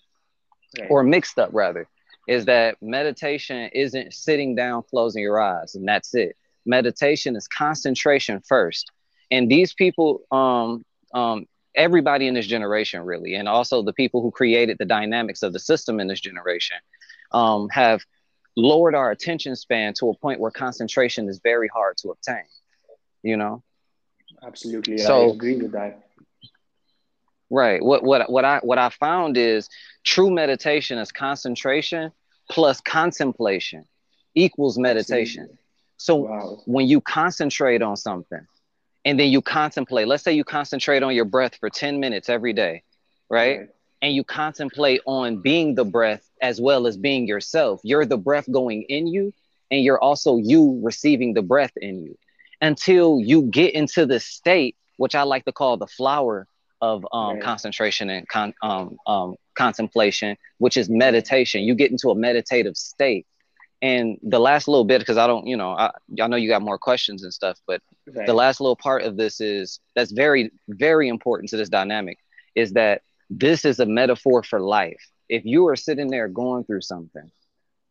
or 0.89 1.03
mixed 1.03 1.39
up 1.39 1.49
rather 1.53 1.87
is 2.27 2.45
that 2.45 2.77
meditation 2.81 3.69
isn't 3.73 4.13
sitting 4.13 4.55
down 4.55 4.83
closing 4.89 5.21
your 5.21 5.39
eyes 5.39 5.75
and 5.75 5.87
that's 5.87 6.13
it 6.15 6.35
meditation 6.65 7.35
is 7.35 7.47
concentration 7.47 8.41
first 8.47 8.91
and 9.31 9.49
these 9.49 9.73
people 9.73 10.21
um 10.31 10.83
um 11.13 11.45
everybody 11.75 12.27
in 12.27 12.33
this 12.33 12.47
generation 12.47 13.01
really 13.01 13.35
and 13.35 13.47
also 13.47 13.81
the 13.81 13.93
people 13.93 14.21
who 14.21 14.31
created 14.31 14.77
the 14.77 14.85
dynamics 14.85 15.43
of 15.43 15.53
the 15.53 15.59
system 15.59 15.99
in 15.99 16.07
this 16.07 16.19
generation 16.19 16.77
um 17.31 17.67
have 17.69 18.01
lowered 18.55 18.95
our 18.95 19.11
attention 19.11 19.55
span 19.55 19.93
to 19.93 20.09
a 20.09 20.17
point 20.17 20.39
where 20.39 20.51
concentration 20.51 21.27
is 21.27 21.39
very 21.43 21.67
hard 21.67 21.97
to 21.97 22.09
obtain 22.09 22.45
you 23.23 23.35
know 23.35 23.63
absolutely 24.43 25.03
i 25.03 25.33
agree 25.33 25.57
with 25.57 25.71
that 25.71 26.03
Right. 27.53 27.83
What 27.83 28.03
what 28.03 28.31
what 28.31 28.45
I 28.45 28.59
what 28.63 28.79
I 28.79 28.89
found 28.89 29.37
is 29.37 29.69
true 30.03 30.31
meditation 30.31 30.97
is 30.97 31.11
concentration 31.11 32.11
plus 32.49 32.81
contemplation 32.81 33.85
equals 34.33 34.79
meditation. 34.79 35.43
absolutely 35.43 35.62
So 36.03 36.15
wow 36.15 36.61
when 36.65 36.87
you 36.87 37.01
concentrate 37.01 37.81
on 37.81 37.97
something 37.97 38.45
and 39.05 39.19
then 39.19 39.29
you 39.29 39.41
contemplate, 39.41 40.07
let's 40.07 40.23
say 40.23 40.33
you 40.33 40.43
concentrate 40.43 41.03
on 41.03 41.13
your 41.13 41.25
breath 41.25 41.55
for 41.55 41.69
10 41.69 41.99
minutes 41.99 42.29
every 42.29 42.53
day, 42.53 42.83
right? 43.29 43.59
right 43.59 43.69
and 44.03 44.13
you 44.13 44.23
contemplate 44.23 44.99
on 45.05 45.41
being 45.41 45.75
the 45.75 45.85
breath 45.85 46.29
as 46.41 46.59
well 46.59 46.85
as 46.87 46.97
being 46.97 47.25
yourself. 47.25 47.79
You're 47.83 48.05
the 48.05 48.17
breath 48.17 48.51
going 48.51 48.83
in 48.89 49.07
you, 49.07 49.33
and 49.71 49.81
you're 49.81 49.99
also 49.99 50.35
you 50.35 50.81
receiving 50.83 51.33
the 51.33 51.41
breath 51.41 51.71
in 51.77 52.03
you 52.03 52.17
until 52.59 53.21
you 53.21 53.43
get 53.43 53.73
into 53.73 54.05
the 54.05 54.19
state, 54.19 54.75
which 54.97 55.15
I 55.15 55.23
like 55.23 55.45
to 55.45 55.53
call 55.53 55.77
the 55.77 55.87
flower 55.87 56.47
of 56.81 57.07
um, 57.13 57.35
right. 57.35 57.41
concentration 57.41 58.09
and 58.09 58.27
con- 58.27 58.53
um, 58.61 58.97
um, 59.07 59.35
contemplation, 59.55 60.35
which 60.57 60.75
is 60.75 60.89
meditation. 60.89 61.61
You 61.61 61.73
get 61.73 61.89
into 61.89 62.09
a 62.09 62.15
meditative 62.15 62.75
state. 62.75 63.25
And 63.83 64.17
the 64.23 64.39
last 64.39 64.69
little 64.69 64.85
bit, 64.85 64.99
because 64.99 65.17
I 65.17 65.27
don't, 65.27 65.45
you 65.45 65.57
know, 65.57 65.71
I, 65.71 65.91
I 66.21 66.27
know 66.27 66.37
you 66.37 66.47
got 66.47 66.61
more 66.61 66.77
questions 66.77 67.21
and 67.23 67.33
stuff, 67.33 67.59
but 67.67 67.81
right. 68.07 68.25
the 68.25 68.33
last 68.33 68.61
little 68.61 68.77
part 68.77 69.03
of 69.03 69.17
this 69.17 69.41
is 69.41 69.81
that's 69.93 70.13
very, 70.13 70.51
very 70.69 71.09
important 71.09 71.49
to 71.49 71.57
this 71.57 71.67
dynamic 71.67 72.17
is 72.55 72.71
that 72.73 73.01
this 73.29 73.65
is 73.65 73.81
a 73.81 73.85
metaphor 73.85 74.41
for 74.41 74.61
life. 74.61 75.05
If 75.27 75.43
you 75.43 75.67
are 75.67 75.75
sitting 75.75 76.07
there 76.07 76.29
going 76.29 76.63
through 76.63 76.79
something, 76.79 77.29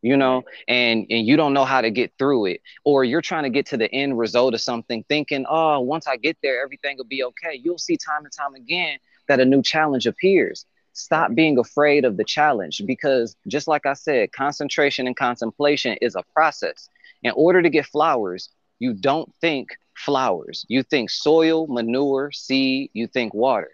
you 0.01 0.17
know, 0.17 0.41
and 0.67 1.05
and 1.11 1.27
you 1.27 1.37
don't 1.37 1.53
know 1.53 1.63
how 1.63 1.81
to 1.81 1.91
get 1.91 2.11
through 2.17 2.47
it, 2.47 2.61
or 2.83 3.03
you're 3.03 3.21
trying 3.21 3.43
to 3.43 3.51
get 3.51 3.67
to 3.67 3.77
the 3.77 3.91
end 3.93 4.17
result 4.17 4.55
of 4.55 4.61
something, 4.61 5.05
thinking, 5.07 5.45
oh, 5.47 5.79
once 5.79 6.07
I 6.07 6.17
get 6.17 6.37
there, 6.41 6.63
everything 6.63 6.97
will 6.97 7.05
be 7.05 7.23
okay. 7.23 7.61
You'll 7.63 7.77
see 7.77 7.97
time 7.97 8.23
and 8.23 8.33
time 8.33 8.55
again 8.55 8.97
that 9.27 9.39
a 9.39 9.45
new 9.45 9.61
challenge 9.61 10.07
appears. 10.07 10.65
Stop 10.93 11.33
being 11.33 11.57
afraid 11.57 12.05
of 12.05 12.17
the 12.17 12.23
challenge 12.23 12.83
because, 12.85 13.35
just 13.47 13.67
like 13.67 13.85
I 13.85 13.93
said, 13.93 14.31
concentration 14.31 15.07
and 15.07 15.15
contemplation 15.15 15.97
is 16.01 16.15
a 16.15 16.23
process. 16.33 16.89
In 17.23 17.31
order 17.35 17.61
to 17.61 17.69
get 17.69 17.85
flowers, 17.85 18.49
you 18.79 18.93
don't 18.93 19.33
think 19.41 19.69
flowers. 19.95 20.65
You 20.67 20.83
think 20.83 21.09
soil, 21.09 21.67
manure, 21.67 22.31
seed, 22.31 22.91
you 22.93 23.07
think 23.07 23.33
water. 23.33 23.71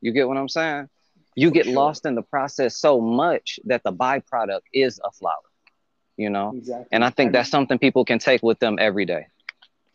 You 0.00 0.12
get 0.12 0.28
what 0.28 0.36
I'm 0.36 0.48
saying? 0.48 0.88
you 1.34 1.50
get 1.50 1.64
sure. 1.64 1.74
lost 1.74 2.06
in 2.06 2.14
the 2.14 2.22
process 2.22 2.76
so 2.76 3.00
much 3.00 3.58
that 3.64 3.82
the 3.82 3.92
byproduct 3.92 4.62
is 4.72 5.00
a 5.04 5.10
flower 5.10 5.36
you 6.16 6.28
know 6.28 6.52
exactly. 6.56 6.86
and 6.92 7.04
i 7.04 7.10
think 7.10 7.32
that's 7.32 7.50
something 7.50 7.78
people 7.78 8.04
can 8.04 8.18
take 8.18 8.42
with 8.42 8.58
them 8.58 8.76
every 8.78 9.04
day 9.04 9.26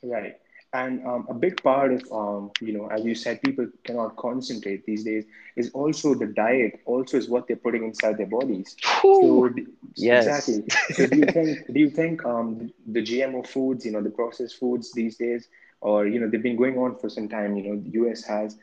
right 0.04 0.38
and 0.74 1.06
um, 1.06 1.26
a 1.30 1.34
big 1.34 1.62
part 1.64 1.92
of 1.92 2.02
um, 2.12 2.52
you 2.62 2.74
know 2.74 2.88
as 2.88 3.04
you 3.06 3.16
said 3.16 3.42
people 3.42 3.68
cannot 3.84 4.16
concentrate 4.18 4.86
these 4.86 5.04
days 5.04 5.26
is 5.56 5.72
also 5.72 6.14
the 6.14 6.26
diet 6.26 6.80
also 6.86 7.18
is 7.18 7.30
what 7.30 7.48
they're 7.48 7.56
putting 7.56 7.84
inside 7.84 8.18
their 8.18 8.28
bodies 8.28 8.76
so 9.02 9.50
yes. 9.96 10.26
exactly 10.26 10.64
so 10.94 11.08
do 11.08 11.18
you 11.18 11.26
think 11.26 11.74
do 11.74 11.80
you 11.80 11.90
think 11.90 12.26
um, 12.26 12.72
the 12.88 13.02
gmo 13.02 13.46
foods 13.48 13.86
you 13.86 13.92
know 13.92 14.02
the 14.02 14.10
processed 14.10 14.58
foods 14.60 14.92
these 14.92 15.16
days 15.16 15.48
or 15.82 16.06
you 16.06 16.20
know 16.20 16.28
they've 16.28 16.44
been 16.44 16.58
going 16.58 16.78
on 16.78 16.98
for 16.98 17.10
some 17.10 17.30
time 17.30 17.56
you 17.56 17.64
know 17.64 17.82
the 17.82 18.12
us 18.12 18.24
has 18.24 18.58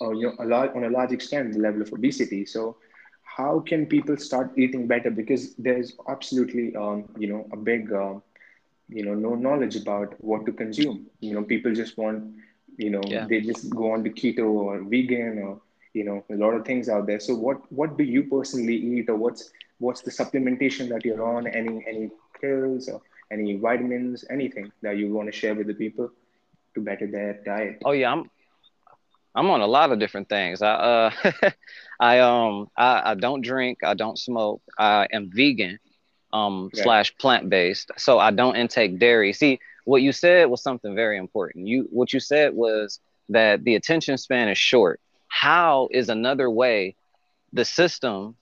uh, 0.00 0.10
you 0.10 0.22
know, 0.22 0.34
a 0.38 0.46
lot, 0.46 0.74
on 0.76 0.84
a 0.84 0.90
large 0.90 1.12
extent 1.12 1.52
the 1.52 1.58
level 1.58 1.82
of 1.82 1.92
obesity. 1.92 2.44
So 2.44 2.76
how 3.22 3.60
can 3.60 3.86
people 3.86 4.16
start 4.16 4.52
eating 4.56 4.86
better? 4.86 5.10
Because 5.10 5.54
there's 5.56 5.94
absolutely, 6.08 6.74
um, 6.76 7.08
you 7.18 7.28
know, 7.28 7.48
a 7.52 7.56
big, 7.56 7.92
uh, 7.92 8.14
you 8.88 9.04
know, 9.04 9.14
no 9.14 9.34
knowledge 9.34 9.76
about 9.76 10.14
what 10.22 10.46
to 10.46 10.52
consume. 10.52 11.06
You 11.20 11.34
know, 11.34 11.42
people 11.42 11.74
just 11.74 11.96
want, 11.98 12.34
you 12.76 12.90
know, 12.90 13.02
yeah. 13.06 13.26
they 13.28 13.40
just 13.40 13.68
go 13.70 13.92
on 13.92 14.04
to 14.04 14.10
keto 14.10 14.46
or 14.46 14.82
vegan 14.82 15.38
or, 15.38 15.60
you 15.92 16.04
know, 16.04 16.24
a 16.30 16.34
lot 16.34 16.50
of 16.50 16.64
things 16.64 16.88
out 16.88 17.06
there. 17.06 17.20
So 17.20 17.34
what, 17.34 17.70
what 17.72 17.96
do 17.96 18.04
you 18.04 18.24
personally 18.24 18.76
eat 18.76 19.08
or 19.10 19.16
what's, 19.16 19.50
what's 19.78 20.00
the 20.00 20.10
supplementation 20.10 20.88
that 20.88 21.04
you're 21.04 21.22
on? 21.22 21.46
Any, 21.46 21.84
any 21.86 22.10
pills 22.40 22.88
or 22.88 23.02
any 23.30 23.56
vitamins, 23.56 24.24
anything 24.30 24.72
that 24.82 24.96
you 24.96 25.12
want 25.12 25.30
to 25.30 25.38
share 25.38 25.54
with 25.54 25.66
the 25.66 25.74
people 25.74 26.10
to 26.74 26.80
better 26.80 27.06
their 27.06 27.42
diet? 27.44 27.82
Oh 27.84 27.92
yeah, 27.92 28.12
I'm 28.12 28.30
I'm 29.34 29.50
on 29.50 29.60
a 29.60 29.66
lot 29.66 29.92
of 29.92 29.98
different 29.98 30.28
things. 30.28 30.62
I 30.62 30.72
uh 30.72 31.50
I 32.00 32.20
um 32.20 32.68
I, 32.76 33.10
I 33.10 33.14
don't 33.14 33.42
drink, 33.42 33.78
I 33.84 33.94
don't 33.94 34.18
smoke, 34.18 34.62
I 34.78 35.06
am 35.12 35.30
vegan 35.32 35.78
um 36.32 36.70
yeah. 36.72 36.82
slash 36.82 37.16
plant 37.18 37.48
based. 37.48 37.90
So 37.96 38.18
I 38.18 38.30
don't 38.30 38.56
intake 38.56 38.98
dairy. 38.98 39.32
See, 39.32 39.60
what 39.84 40.02
you 40.02 40.12
said 40.12 40.50
was 40.50 40.62
something 40.62 40.94
very 40.94 41.18
important. 41.18 41.66
You 41.66 41.88
what 41.90 42.12
you 42.12 42.20
said 42.20 42.54
was 42.54 43.00
that 43.30 43.64
the 43.64 43.74
attention 43.74 44.18
span 44.18 44.48
is 44.48 44.58
short. 44.58 45.00
How 45.28 45.88
is 45.90 46.08
another 46.08 46.50
way 46.50 46.96
the 47.52 47.64
system 47.64 48.36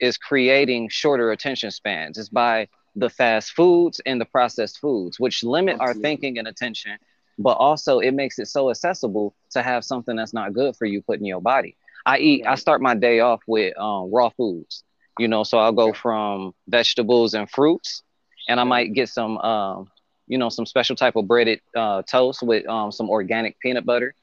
is 0.00 0.16
creating 0.16 0.88
shorter 0.88 1.30
attention 1.30 1.70
spans? 1.70 2.18
It's 2.18 2.28
by 2.28 2.68
the 2.94 3.08
fast 3.08 3.52
foods 3.52 4.00
and 4.04 4.20
the 4.20 4.26
processed 4.26 4.78
foods, 4.78 5.18
which 5.18 5.42
limit 5.42 5.74
Absolutely. 5.74 5.98
our 5.98 6.02
thinking 6.02 6.38
and 6.38 6.48
attention 6.48 6.98
but 7.38 7.52
also 7.52 7.98
it 7.98 8.12
makes 8.12 8.38
it 8.38 8.46
so 8.46 8.70
accessible 8.70 9.34
to 9.50 9.62
have 9.62 9.84
something 9.84 10.16
that's 10.16 10.34
not 10.34 10.52
good 10.52 10.76
for 10.76 10.86
you 10.86 11.02
put 11.02 11.18
in 11.18 11.24
your 11.24 11.40
body. 11.40 11.76
I 12.04 12.18
eat, 12.18 12.46
I 12.46 12.56
start 12.56 12.82
my 12.82 12.94
day 12.94 13.20
off 13.20 13.40
with 13.46 13.76
um, 13.78 14.10
raw 14.12 14.30
foods, 14.30 14.84
you 15.18 15.28
know, 15.28 15.42
so 15.42 15.58
I'll 15.58 15.72
go 15.72 15.92
from 15.92 16.54
vegetables 16.68 17.34
and 17.34 17.48
fruits, 17.50 18.02
and 18.48 18.58
I 18.58 18.64
might 18.64 18.94
get 18.94 19.08
some, 19.08 19.38
um, 19.38 19.90
you 20.26 20.38
know, 20.38 20.48
some 20.48 20.66
special 20.66 20.96
type 20.96 21.16
of 21.16 21.26
breaded 21.26 21.60
uh, 21.76 22.02
toast 22.02 22.42
with 22.42 22.66
um, 22.66 22.92
some 22.92 23.10
organic 23.10 23.58
peanut 23.60 23.84
butter, 23.84 24.14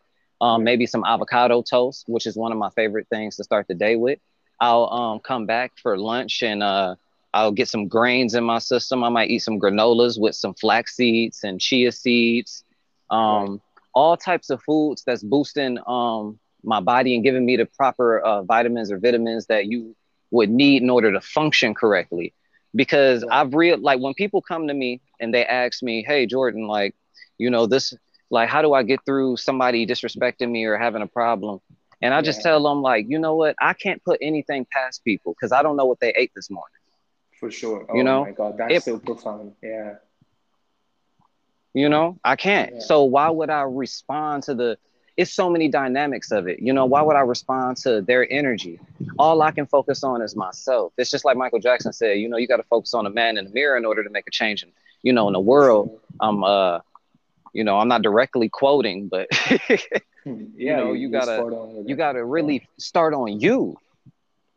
um, 0.41 0.63
maybe 0.63 0.86
some 0.86 1.03
avocado 1.05 1.62
toast, 1.62 2.05
which 2.08 2.25
is 2.25 2.36
one 2.36 2.51
of 2.51 2.58
my 2.58 2.69
favorite 2.72 3.08
things 3.10 3.36
to 3.38 3.43
start 3.43 3.67
the 3.67 3.75
day 3.75 3.96
with. 3.96 4.19
I'll 4.60 4.89
um, 4.91 5.19
come 5.19 5.46
back 5.46 5.74
for 5.81 5.98
lunch 5.98 6.43
and 6.43 6.62
uh, 6.62 6.96
I'll 7.34 7.51
get 7.51 7.69
some 7.69 7.88
grains 7.88 8.36
in 8.36 8.43
my 8.43 8.60
system. 8.60 9.03
I 9.03 9.10
might 9.10 9.29
eat 9.29 9.39
some 9.39 9.60
granolas 9.60 10.19
with 10.19 10.36
some 10.36 10.53
flax 10.53 10.96
seeds 10.96 11.43
and 11.43 11.62
chia 11.62 11.91
seeds 11.91 12.63
um, 13.10 13.51
right. 13.51 13.60
all 13.93 14.17
types 14.17 14.50
of 14.50 14.62
foods 14.63 15.03
that's 15.05 15.24
boosting 15.24 15.77
um, 15.88 16.39
my 16.63 16.79
body 16.79 17.15
and 17.15 17.24
giving 17.24 17.46
me 17.46 17.55
the 17.58 17.65
proper 17.65 18.19
uh, 18.19 18.43
vitamins 18.43 18.91
or 18.91 19.00
vitamins 19.00 19.46
that 19.48 19.65
you 19.65 19.96
would 20.32 20.50
need 20.50 20.82
in 20.82 20.90
order 20.90 21.12
to 21.12 21.22
function 21.22 21.74
correctly. 21.74 22.34
Because. 22.76 23.24
I've 23.30 23.54
real 23.54 23.78
like 23.80 24.00
when 24.00 24.14
people 24.14 24.42
come 24.42 24.68
to 24.68 24.74
me 24.74 25.02
and 25.20 25.34
they 25.34 25.46
ask 25.46 25.82
me, 25.82 26.04
"Hey, 26.08 26.26
Jordan, 26.26 26.68
like, 26.68 26.96
you 27.38 27.50
know, 27.50 27.66
this, 27.66 27.94
like, 28.30 28.50
how 28.50 28.62
do 28.62 28.74
I 28.74 28.84
get 28.84 29.00
through 29.06 29.38
somebody 29.38 29.86
disrespecting 29.88 30.50
me 30.50 30.66
or 30.66 30.78
having 30.78 31.02
a 31.02 31.08
problem?" 31.08 31.62
And 32.02 32.14
I 32.14 32.18
yeah. 32.18 32.22
just 32.22 32.42
tell 32.42 32.62
them, 32.64 32.82
like, 32.82 33.06
you 33.10 33.20
know 33.20 33.36
what? 33.36 33.56
I 33.60 33.74
can't 33.74 34.04
put 34.04 34.20
anything 34.22 34.66
past 34.72 35.04
people 35.04 35.34
because 35.34 35.52
I 35.52 35.64
don't 35.64 35.76
know 35.76 35.86
what 35.86 36.00
they 36.00 36.14
ate 36.16 36.32
this 36.36 36.50
morning. 36.50 36.80
For 37.40 37.52
sure. 37.52 37.86
Oh 37.90 37.96
you 37.96 38.04
know, 38.04 38.26
my 38.26 38.32
God, 38.32 38.58
that's 38.58 38.74
it, 38.74 38.84
so 38.84 39.00
profound. 39.00 39.54
Yeah. 39.64 39.96
You 41.74 41.90
know, 41.90 42.20
I 42.24 42.36
can't. 42.36 42.76
Yeah. 42.76 42.80
So 42.82 43.04
why 43.04 43.30
would 43.30 43.50
I 43.50 43.62
respond 43.62 44.44
to 44.44 44.56
the 44.56 44.78
it's 45.20 45.34
so 45.34 45.50
many 45.50 45.68
dynamics 45.68 46.32
of 46.32 46.48
it. 46.48 46.62
You 46.62 46.72
know, 46.72 46.86
why 46.86 47.02
would 47.02 47.18
I 47.18 47.20
respond 47.20 47.76
to 47.84 48.02
their 48.02 48.26
energy? 48.32 48.80
All 49.20 49.42
I 49.42 49.52
can 49.52 49.66
focus 49.66 50.02
on 50.02 50.22
is 50.22 50.34
myself. 50.34 50.94
It's 50.98 51.12
just 51.12 51.26
like 51.26 51.36
Michael 51.36 51.60
Jackson 51.60 51.92
said, 51.92 52.20
you 52.20 52.30
know, 52.30 52.38
you 52.38 52.48
got 52.48 52.56
to 52.58 52.64
focus 52.64 52.94
on 52.94 53.06
a 53.06 53.10
man 53.10 53.38
in 53.38 53.44
the 53.44 53.52
mirror 53.52 53.76
in 53.76 53.84
order 53.84 54.02
to 54.02 54.10
make 54.10 54.28
a 54.28 54.32
change 54.32 54.64
in, 54.64 54.72
you 55.04 55.12
know, 55.12 55.28
in 55.28 55.34
the 55.34 55.42
world. 55.42 56.00
I'm 56.22 56.42
uh 56.46 56.80
you 57.52 57.66
know, 57.66 57.78
I'm 57.78 57.90
not 57.90 58.02
directly 58.02 58.48
quoting, 58.48 59.10
but 59.10 59.28
you 60.26 60.48
yeah, 60.56 60.78
know, 60.78 60.94
you 60.94 61.10
gotta 61.10 61.84
you 61.86 61.98
gotta 61.98 62.24
really 62.24 62.66
start 62.78 63.14
on 63.14 63.42
you. 63.42 63.78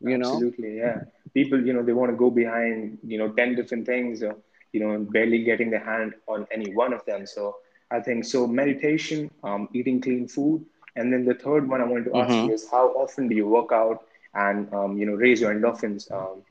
You 0.00 0.18
know, 0.18 0.34
absolutely, 0.34 0.76
yeah. 0.76 1.00
People, 1.34 1.66
you 1.66 1.72
know, 1.72 1.82
they 1.82 1.92
want 1.92 2.12
to 2.12 2.16
go 2.16 2.30
behind, 2.30 2.98
you 3.04 3.18
know, 3.18 3.30
ten 3.30 3.56
different 3.56 3.84
things. 3.84 4.22
Or, 4.22 4.36
you 4.72 4.80
know, 4.80 4.96
barely 5.10 5.42
getting 5.42 5.70
their 5.70 5.84
hand 5.84 6.14
on 6.28 6.46
any 6.52 6.72
one 6.72 6.92
of 6.92 7.04
them. 7.04 7.26
So 7.26 7.56
I 7.92 8.00
think 8.00 8.24
so 8.24 8.46
meditation, 8.46 9.30
um, 9.44 9.68
eating 9.72 10.00
clean 10.00 10.26
food. 10.26 10.64
And 10.96 11.12
then 11.12 11.24
the 11.24 11.34
third 11.34 11.68
one 11.68 11.80
I 11.80 11.84
wanted 11.84 12.06
to 12.06 12.16
ask 12.16 12.30
mm-hmm. 12.30 12.48
you 12.48 12.54
is 12.54 12.68
how 12.70 12.88
often 12.88 13.28
do 13.28 13.34
you 13.34 13.46
work 13.46 13.70
out 13.72 14.04
and, 14.34 14.72
um, 14.72 14.96
you 14.96 15.06
know, 15.06 15.12
raise 15.12 15.40
your 15.40 15.54
endorphins, 15.54 16.10
um, 16.10 16.42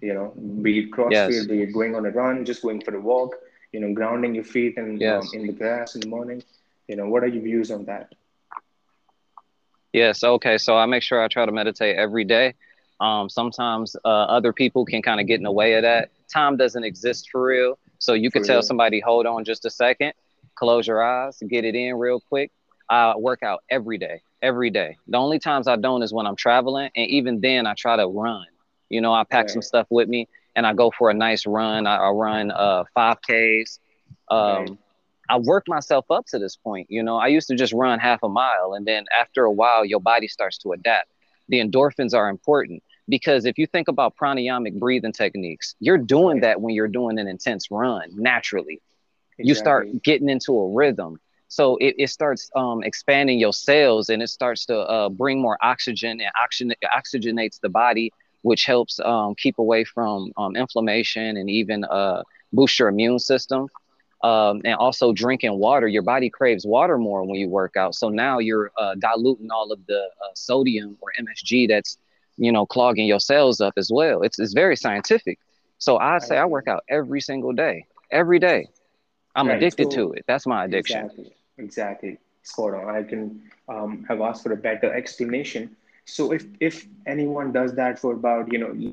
you 0.00 0.14
know, 0.14 0.32
be 0.62 0.80
it 0.80 0.90
CrossFit, 0.90 1.30
yes. 1.30 1.46
be 1.46 1.62
it 1.62 1.72
going 1.72 1.94
on 1.94 2.06
a 2.06 2.10
run, 2.10 2.44
just 2.44 2.62
going 2.62 2.80
for 2.80 2.94
a 2.94 3.00
walk, 3.00 3.36
you 3.72 3.80
know, 3.80 3.92
grounding 3.92 4.34
your 4.34 4.44
feet 4.44 4.76
and 4.78 4.92
um, 4.92 5.00
yes. 5.00 5.32
in 5.34 5.46
the 5.46 5.52
grass 5.52 5.94
in 5.94 6.00
the 6.00 6.08
morning, 6.08 6.42
you 6.88 6.96
know, 6.96 7.08
what 7.08 7.22
are 7.22 7.28
your 7.28 7.42
views 7.42 7.70
on 7.70 7.84
that? 7.84 8.14
Yes. 9.92 10.24
Okay. 10.24 10.58
So 10.58 10.76
I 10.76 10.86
make 10.86 11.02
sure 11.02 11.22
I 11.22 11.28
try 11.28 11.46
to 11.46 11.52
meditate 11.52 11.96
every 11.96 12.24
day. 12.24 12.54
Um, 13.00 13.28
sometimes 13.28 13.96
uh, 14.04 14.08
other 14.08 14.52
people 14.52 14.84
can 14.86 15.02
kind 15.02 15.20
of 15.20 15.26
get 15.26 15.36
in 15.36 15.42
the 15.42 15.52
way 15.52 15.74
of 15.74 15.82
that 15.82 16.10
time 16.32 16.56
doesn't 16.56 16.84
exist 16.84 17.28
for 17.30 17.42
real. 17.42 17.78
So 17.98 18.12
you 18.12 18.30
could 18.30 18.44
tell 18.44 18.62
somebody, 18.62 19.00
hold 19.00 19.26
on 19.26 19.44
just 19.44 19.64
a 19.64 19.70
second, 19.70 20.12
close 20.56 20.86
your 20.86 21.02
eyes, 21.02 21.38
get 21.48 21.64
it 21.64 21.74
in 21.74 21.94
real 21.96 22.20
quick. 22.20 22.50
I 22.88 23.16
work 23.16 23.42
out 23.42 23.62
every 23.70 23.98
day, 23.98 24.22
every 24.42 24.70
day. 24.70 24.96
The 25.08 25.18
only 25.18 25.38
times 25.38 25.68
I 25.68 25.76
don't 25.76 26.02
is 26.02 26.12
when 26.12 26.26
I'm 26.26 26.36
traveling. 26.36 26.90
And 26.96 27.10
even 27.10 27.40
then, 27.40 27.66
I 27.66 27.74
try 27.74 27.96
to 27.96 28.06
run. 28.06 28.46
You 28.88 29.00
know, 29.00 29.12
I 29.12 29.24
pack 29.24 29.44
right. 29.44 29.50
some 29.50 29.62
stuff 29.62 29.86
with 29.90 30.08
me 30.08 30.28
and 30.54 30.66
I 30.66 30.72
go 30.72 30.90
for 30.90 31.10
a 31.10 31.14
nice 31.14 31.46
run. 31.46 31.86
I, 31.86 31.96
I 31.96 32.10
run 32.10 32.50
uh, 32.50 32.84
5Ks. 32.96 33.78
Um, 34.28 34.38
right. 34.38 34.78
I 35.28 35.38
work 35.38 35.64
myself 35.66 36.06
up 36.10 36.26
to 36.26 36.38
this 36.38 36.56
point. 36.56 36.86
You 36.90 37.02
know, 37.02 37.16
I 37.16 37.26
used 37.26 37.48
to 37.48 37.56
just 37.56 37.72
run 37.72 37.98
half 37.98 38.20
a 38.22 38.28
mile. 38.28 38.74
And 38.74 38.86
then 38.86 39.04
after 39.18 39.44
a 39.44 39.52
while, 39.52 39.84
your 39.84 40.00
body 40.00 40.28
starts 40.28 40.58
to 40.58 40.72
adapt. 40.72 41.08
The 41.48 41.60
endorphins 41.60 42.14
are 42.14 42.28
important 42.28 42.82
because 43.08 43.44
if 43.44 43.58
you 43.58 43.66
think 43.66 43.88
about 43.88 44.16
pranayamic 44.16 44.78
breathing 44.78 45.12
techniques, 45.12 45.74
you're 45.80 45.98
doing 45.98 46.40
that 46.40 46.60
when 46.60 46.74
you're 46.74 46.88
doing 46.88 47.18
an 47.18 47.28
intense 47.28 47.70
run 47.70 48.10
naturally. 48.14 48.80
Exactly. 49.38 49.48
You 49.48 49.54
start 49.54 50.02
getting 50.02 50.28
into 50.28 50.58
a 50.58 50.72
rhythm. 50.72 51.18
So 51.48 51.76
it, 51.76 51.94
it 51.98 52.08
starts 52.08 52.50
um, 52.56 52.82
expanding 52.82 53.38
your 53.38 53.52
cells 53.52 54.08
and 54.08 54.22
it 54.22 54.28
starts 54.28 54.66
to 54.66 54.78
uh, 54.78 55.08
bring 55.08 55.40
more 55.40 55.58
oxygen 55.62 56.20
and 56.20 56.30
oxygen 56.42 56.74
oxygenates 56.84 57.60
the 57.60 57.68
body, 57.68 58.12
which 58.42 58.64
helps 58.64 58.98
um, 59.00 59.34
keep 59.36 59.58
away 59.58 59.84
from 59.84 60.32
um, 60.36 60.56
inflammation 60.56 61.36
and 61.36 61.48
even 61.48 61.84
uh, 61.84 62.22
boost 62.52 62.78
your 62.78 62.88
immune 62.88 63.18
system. 63.18 63.68
Um, 64.22 64.62
and 64.64 64.74
also 64.74 65.12
drinking 65.12 65.58
water. 65.58 65.86
Your 65.86 66.02
body 66.02 66.30
craves 66.30 66.66
water 66.66 66.98
more 66.98 67.22
when 67.24 67.36
you 67.36 67.48
work 67.48 67.76
out. 67.76 67.94
So 67.94 68.08
now 68.08 68.38
you're 68.38 68.70
uh, 68.78 68.94
diluting 68.98 69.50
all 69.50 69.70
of 69.70 69.84
the 69.86 69.98
uh, 70.00 70.32
sodium 70.34 70.96
or 71.00 71.12
MSG 71.20 71.68
that's 71.68 71.98
you 72.36 72.50
know 72.50 72.66
clogging 72.66 73.06
your 73.06 73.20
cells 73.20 73.60
up 73.60 73.74
as 73.76 73.90
well. 73.92 74.22
It's 74.22 74.38
it's 74.38 74.54
very 74.54 74.76
scientific. 74.76 75.38
So 75.78 75.98
I'd 75.98 76.22
say 76.22 76.38
I 76.38 76.46
work 76.46 76.66
out 76.66 76.82
every 76.88 77.20
single 77.20 77.52
day, 77.52 77.86
every 78.10 78.38
day. 78.38 78.68
I'm 79.36 79.48
right. 79.48 79.56
addicted 79.56 79.92
so, 79.92 79.98
to 79.98 80.12
it. 80.12 80.24
That's 80.26 80.46
my 80.46 80.64
addiction. 80.64 81.04
Exactly. 81.04 81.32
Exactly. 81.58 82.18
Spot 82.42 82.74
on. 82.74 82.96
I 82.96 83.02
can 83.02 83.42
um, 83.68 84.04
have 84.08 84.20
asked 84.20 84.42
for 84.42 84.52
a 84.52 84.56
better 84.56 84.92
explanation. 84.92 85.76
So 86.04 86.32
if 86.32 86.46
if 86.60 86.86
anyone 87.06 87.52
does 87.52 87.74
that 87.74 87.98
for 87.98 88.12
about 88.14 88.52
you 88.52 88.58
know 88.58 88.92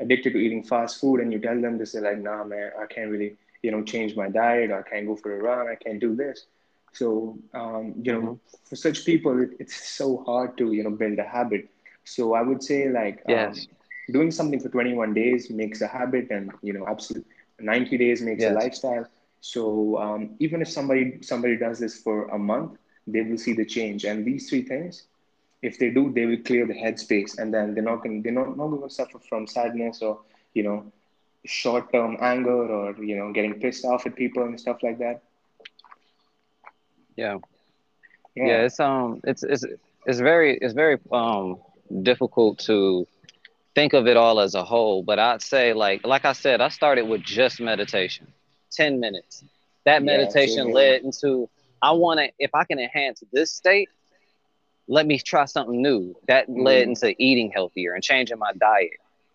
addicted 0.00 0.32
to 0.32 0.38
eating 0.38 0.62
fast 0.62 1.00
food 1.00 1.20
and 1.20 1.32
you 1.32 1.38
tell 1.38 1.60
them 1.60 1.78
this 1.78 1.94
is 1.94 2.02
like 2.02 2.18
nah 2.18 2.44
man 2.44 2.70
I 2.80 2.86
can't 2.86 3.10
really 3.10 3.36
you 3.62 3.70
know 3.70 3.82
change 3.82 4.16
my 4.16 4.28
diet 4.28 4.70
or 4.70 4.80
I 4.80 4.88
can't 4.88 5.06
go 5.06 5.16
for 5.16 5.38
a 5.38 5.42
run 5.42 5.68
I 5.68 5.76
can't 5.76 6.00
do 6.00 6.14
this 6.14 6.46
so 6.92 7.38
um, 7.54 7.94
you 8.02 8.12
know 8.12 8.20
mm-hmm. 8.20 8.56
for 8.68 8.76
such 8.76 9.04
people 9.04 9.40
it, 9.40 9.50
it's 9.58 9.76
so 9.90 10.22
hard 10.26 10.58
to 10.58 10.72
you 10.72 10.82
know 10.82 10.90
build 10.90 11.18
a 11.18 11.24
habit 11.24 11.68
so 12.04 12.34
I 12.34 12.42
would 12.42 12.62
say 12.62 12.88
like 12.88 13.22
um, 13.28 13.34
yes. 13.36 13.60
um, 13.60 14.12
doing 14.12 14.30
something 14.30 14.60
for 14.60 14.68
21 14.68 15.14
days 15.14 15.48
makes 15.50 15.80
a 15.80 15.86
habit 15.86 16.28
and 16.30 16.52
you 16.62 16.72
know 16.72 16.86
absolutely 16.86 17.30
90 17.58 17.98
days 17.98 18.22
makes 18.22 18.42
yes. 18.42 18.52
a 18.52 18.54
lifestyle. 18.54 19.06
So 19.40 19.98
um, 19.98 20.36
even 20.38 20.62
if 20.62 20.68
somebody 20.68 21.18
somebody 21.22 21.56
does 21.56 21.78
this 21.78 22.00
for 22.00 22.28
a 22.28 22.38
month 22.38 22.78
they 23.06 23.20
will 23.20 23.38
see 23.38 23.52
the 23.52 23.64
change. 23.64 24.04
And 24.04 24.24
these 24.24 24.48
three 24.48 24.62
things 24.62 25.04
if 25.62 25.78
they 25.78 25.90
do 25.90 26.12
they 26.12 26.26
will 26.26 26.38
clear 26.38 26.66
the 26.66 26.74
headspace. 26.74 27.38
And 27.38 27.52
then 27.52 27.74
they're 27.74 27.82
not 27.82 28.02
going 28.02 28.22
they're 28.22 28.32
not, 28.32 28.56
not 28.56 28.68
going 28.68 28.82
to 28.82 28.90
suffer 28.90 29.18
from 29.18 29.46
sadness 29.46 30.02
or 30.02 30.20
you 30.54 30.62
know 30.62 30.92
short-term 31.44 32.16
anger 32.20 32.66
or 32.66 33.04
you 33.04 33.16
know 33.16 33.32
getting 33.32 33.60
pissed 33.60 33.84
off 33.84 34.06
at 34.06 34.16
people 34.16 34.44
and 34.44 34.58
stuff 34.58 34.82
like 34.82 34.98
that. 34.98 35.22
Yeah. 37.16 37.38
Yeah, 38.34 38.46
yeah 38.46 38.60
it's 38.62 38.80
um 38.80 39.20
it's 39.24 39.42
it's 39.42 39.64
it's 40.06 40.18
very 40.18 40.56
it's 40.56 40.74
very 40.74 40.98
um 41.12 41.58
difficult 42.02 42.58
to 42.60 43.06
think 43.74 43.92
of 43.92 44.06
it 44.06 44.16
all 44.16 44.40
as 44.40 44.54
a 44.54 44.64
whole, 44.64 45.02
but 45.02 45.18
I'd 45.18 45.42
say 45.42 45.72
like 45.72 46.06
like 46.06 46.24
I 46.24 46.32
said, 46.32 46.60
I 46.60 46.68
started 46.68 47.02
with 47.08 47.22
just 47.22 47.60
meditation, 47.60 48.26
10 48.72 49.00
minutes. 49.00 49.44
That 49.84 50.02
yeah, 50.02 50.06
meditation 50.06 50.72
led 50.72 51.02
into 51.02 51.48
I 51.82 51.92
want 51.92 52.20
to 52.20 52.28
if 52.38 52.54
I 52.54 52.64
can 52.64 52.78
enhance 52.78 53.22
this 53.32 53.52
state, 53.52 53.88
let 54.88 55.06
me 55.06 55.18
try 55.18 55.44
something 55.44 55.80
new. 55.80 56.14
That 56.28 56.48
mm. 56.48 56.64
led 56.64 56.88
into 56.88 57.14
eating 57.22 57.50
healthier 57.50 57.94
and 57.94 58.02
changing 58.02 58.38
my 58.38 58.52
diet. 58.58 58.92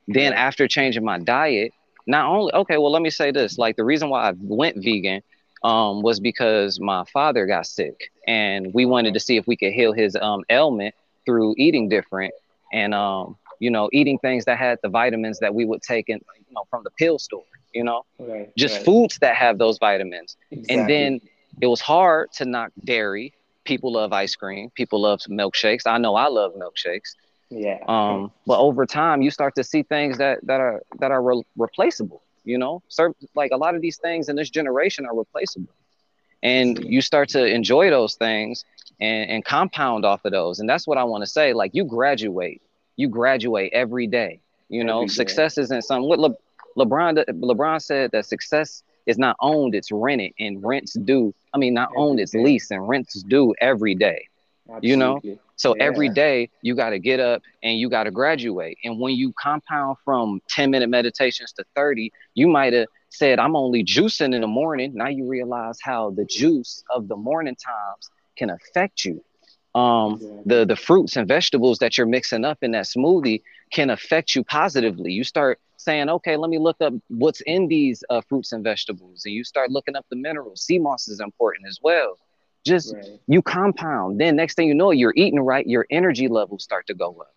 Then 0.08 0.34
after 0.34 0.67
changing 0.67 1.03
my 1.03 1.19
diet, 1.19 1.72
not 2.08 2.25
only 2.25 2.53
okay, 2.53 2.77
well 2.77 2.91
let 2.91 3.01
me 3.01 3.10
say 3.10 3.31
this, 3.31 3.58
like 3.58 3.75
the 3.75 3.86
reason 3.86 4.10
why 4.10 4.29
I 4.29 4.34
went 4.39 4.77
vegan 4.77 5.22
um, 5.63 6.01
was 6.01 6.19
because 6.19 6.79
my 6.79 7.03
father 7.12 7.46
got 7.46 7.67
sick 7.67 8.12
and 8.25 8.74
we 8.74 8.86
wanted 8.86 9.13
to 9.13 9.19
see 9.19 9.38
if 9.38 9.46
we 9.46 9.58
could 9.58 9.74
heal 9.74 9.93
his 9.93 10.15
um, 10.15 10.43
ailment 10.50 10.96
through 11.25 11.53
eating 11.58 11.89
different 11.89 12.34
and 12.72 12.93
um, 12.93 13.36
you 13.59 13.69
know, 13.69 13.89
eating 13.91 14.17
things 14.19 14.45
that 14.45 14.57
had 14.57 14.79
the 14.81 14.89
vitamins 14.89 15.39
that 15.39 15.53
we 15.53 15.65
would 15.65 15.81
take 15.81 16.09
in, 16.09 16.19
you 16.47 16.53
know, 16.53 16.63
from 16.69 16.83
the 16.83 16.91
pill 16.91 17.19
store, 17.19 17.43
you 17.73 17.83
know, 17.83 18.03
right, 18.17 18.55
just 18.55 18.77
right. 18.77 18.85
foods 18.85 19.17
that 19.19 19.35
have 19.35 19.57
those 19.57 19.77
vitamins. 19.77 20.37
Exactly. 20.51 20.75
And 20.75 20.89
then 20.89 21.21
it 21.61 21.67
was 21.67 21.81
hard 21.81 22.31
to 22.33 22.45
knock 22.45 22.71
dairy. 22.85 23.33
People 23.65 23.93
love 23.93 24.13
ice 24.13 24.35
cream. 24.35 24.69
People 24.71 25.01
love 25.01 25.19
milkshakes. 25.29 25.81
I 25.85 25.97
know 25.97 26.15
I 26.15 26.27
love 26.27 26.53
milkshakes. 26.55 27.15
Yeah. 27.49 27.79
Um, 27.87 28.31
but 28.47 28.59
over 28.59 28.85
time, 28.85 29.21
you 29.21 29.31
start 29.31 29.55
to 29.55 29.63
see 29.63 29.83
things 29.83 30.17
that 30.19 30.39
that 30.45 30.59
are 30.59 30.81
that 30.99 31.11
are 31.11 31.21
re- 31.21 31.43
replaceable. 31.57 32.21
You 32.45 32.57
know, 32.57 32.81
so, 32.87 33.13
like 33.35 33.51
a 33.51 33.57
lot 33.57 33.75
of 33.75 33.81
these 33.81 33.98
things 33.98 34.29
in 34.29 34.35
this 34.35 34.50
generation 34.50 35.05
are 35.05 35.15
replaceable, 35.15 35.74
and 36.41 36.79
you 36.83 37.01
start 37.01 37.29
to 37.29 37.45
enjoy 37.45 37.89
those 37.89 38.15
things 38.15 38.65
and, 39.00 39.29
and 39.29 39.45
compound 39.45 40.05
off 40.05 40.25
of 40.25 40.31
those. 40.31 40.59
And 40.59 40.69
that's 40.69 40.87
what 40.87 40.98
I 40.98 41.03
want 41.03 41.24
to 41.24 41.29
say. 41.29 41.53
Like 41.53 41.72
you 41.74 41.83
graduate 41.83 42.61
you 43.00 43.07
graduate 43.07 43.72
every 43.74 44.07
day. 44.07 44.42
You 44.68 44.83
know, 44.83 45.07
success 45.07 45.57
isn't 45.57 45.83
something. 45.83 46.07
What 46.07 46.20
Le, 46.20 46.35
LeBron 46.77 47.24
LeBron 47.29 47.81
said 47.81 48.12
that 48.12 48.25
success 48.25 48.83
is 49.05 49.18
not 49.18 49.38
owned; 49.40 49.74
it's 49.74 49.90
rented, 49.92 50.33
and 50.38 50.62
rents 50.62 50.94
due. 50.94 51.33
I 51.53 51.57
mean, 51.57 51.74
not 51.74 51.90
every 51.92 51.98
owned; 51.98 52.20
it's 52.20 52.33
day. 52.33 52.44
leased, 52.44 52.72
and 52.72 52.88
rents 52.88 53.24
due 53.24 53.55
every 53.62 53.96
day. 53.96 54.27
Absolutely. 54.68 54.90
You 54.90 54.98
know, 54.98 55.22
so 55.55 55.75
yeah. 55.75 55.83
every 55.85 56.09
day 56.09 56.50
you 56.62 56.75
got 56.75 56.90
to 56.92 57.00
get 57.00 57.20
up 57.20 57.42
and 57.64 57.79
you 57.79 57.90
got 57.90 58.03
to 58.03 58.12
graduate. 58.12 58.77
And 58.83 59.00
when 59.00 59.16
you 59.16 59.33
compound 59.33 59.98
from 60.05 60.42
10 60.50 60.70
minute 60.70 60.90
meditations 60.90 61.51
to 61.53 61.66
30, 61.75 62.12
you 62.35 62.48
might 62.48 62.74
have 62.74 62.85
said, 63.09 63.40
I'm 63.40 63.55
only 63.55 63.83
juicing 63.83 64.35
in 64.35 64.42
the 64.42 64.48
morning. 64.48 64.92
Now 64.94 65.07
you 65.07 65.27
realize 65.27 65.79
how 65.81 66.12
the 66.12 66.24
juice 66.24 66.83
of 66.94 67.07
the 67.07 67.16
morning 67.16 67.55
times 67.55 68.12
can 68.38 68.51
affect 68.51 69.03
you 69.03 69.24
um, 69.75 70.20
the 70.46 70.66
the 70.66 70.75
fruits 70.75 71.16
and 71.16 71.27
vegetables 71.27 71.79
that 71.79 71.98
you're 71.98 72.08
mixing 72.08 72.46
up 72.46 72.60
in 72.62 72.72
that 72.72 72.86
smoothie 72.86 73.42
can 73.72 73.90
affect 73.90 74.36
you 74.36 74.44
positively. 74.44 75.12
You 75.12 75.24
start 75.24 75.60
saying, 75.77 76.10
okay, 76.10 76.36
let 76.38 76.50
me 76.50 76.58
look 76.58 76.77
up 76.82 76.94
what's 77.08 77.42
in 77.42 77.68
these 77.68 78.03
uh, 78.10 78.22
fruits 78.22 78.51
and 78.51 78.64
vegetables, 78.64 79.24
and 79.25 79.34
you 79.34 79.44
start 79.44 79.72
looking 79.72 79.96
up 79.96 80.05
the 80.10 80.16
minerals. 80.16 80.62
Sea 80.62 80.79
moss 80.79 81.08
is 81.08 81.20
important 81.20 81.68
as 81.68 81.79
well. 81.82 82.18
Just 82.66 82.94
right. 82.94 83.20
you 83.27 83.42
compound. 83.42 84.20
Then 84.20 84.36
next 84.36 84.55
thing 84.55 84.68
you 84.68 84.74
know, 84.74 84.92
you're 84.92 85.14
eating 85.16 85.40
right. 85.40 85.66
Your 85.66 85.86
energy 85.90 86.27
levels 86.27 86.64
start 86.64 86.88
to 86.88 86.94
go 86.94 87.16
up. 87.22 87.34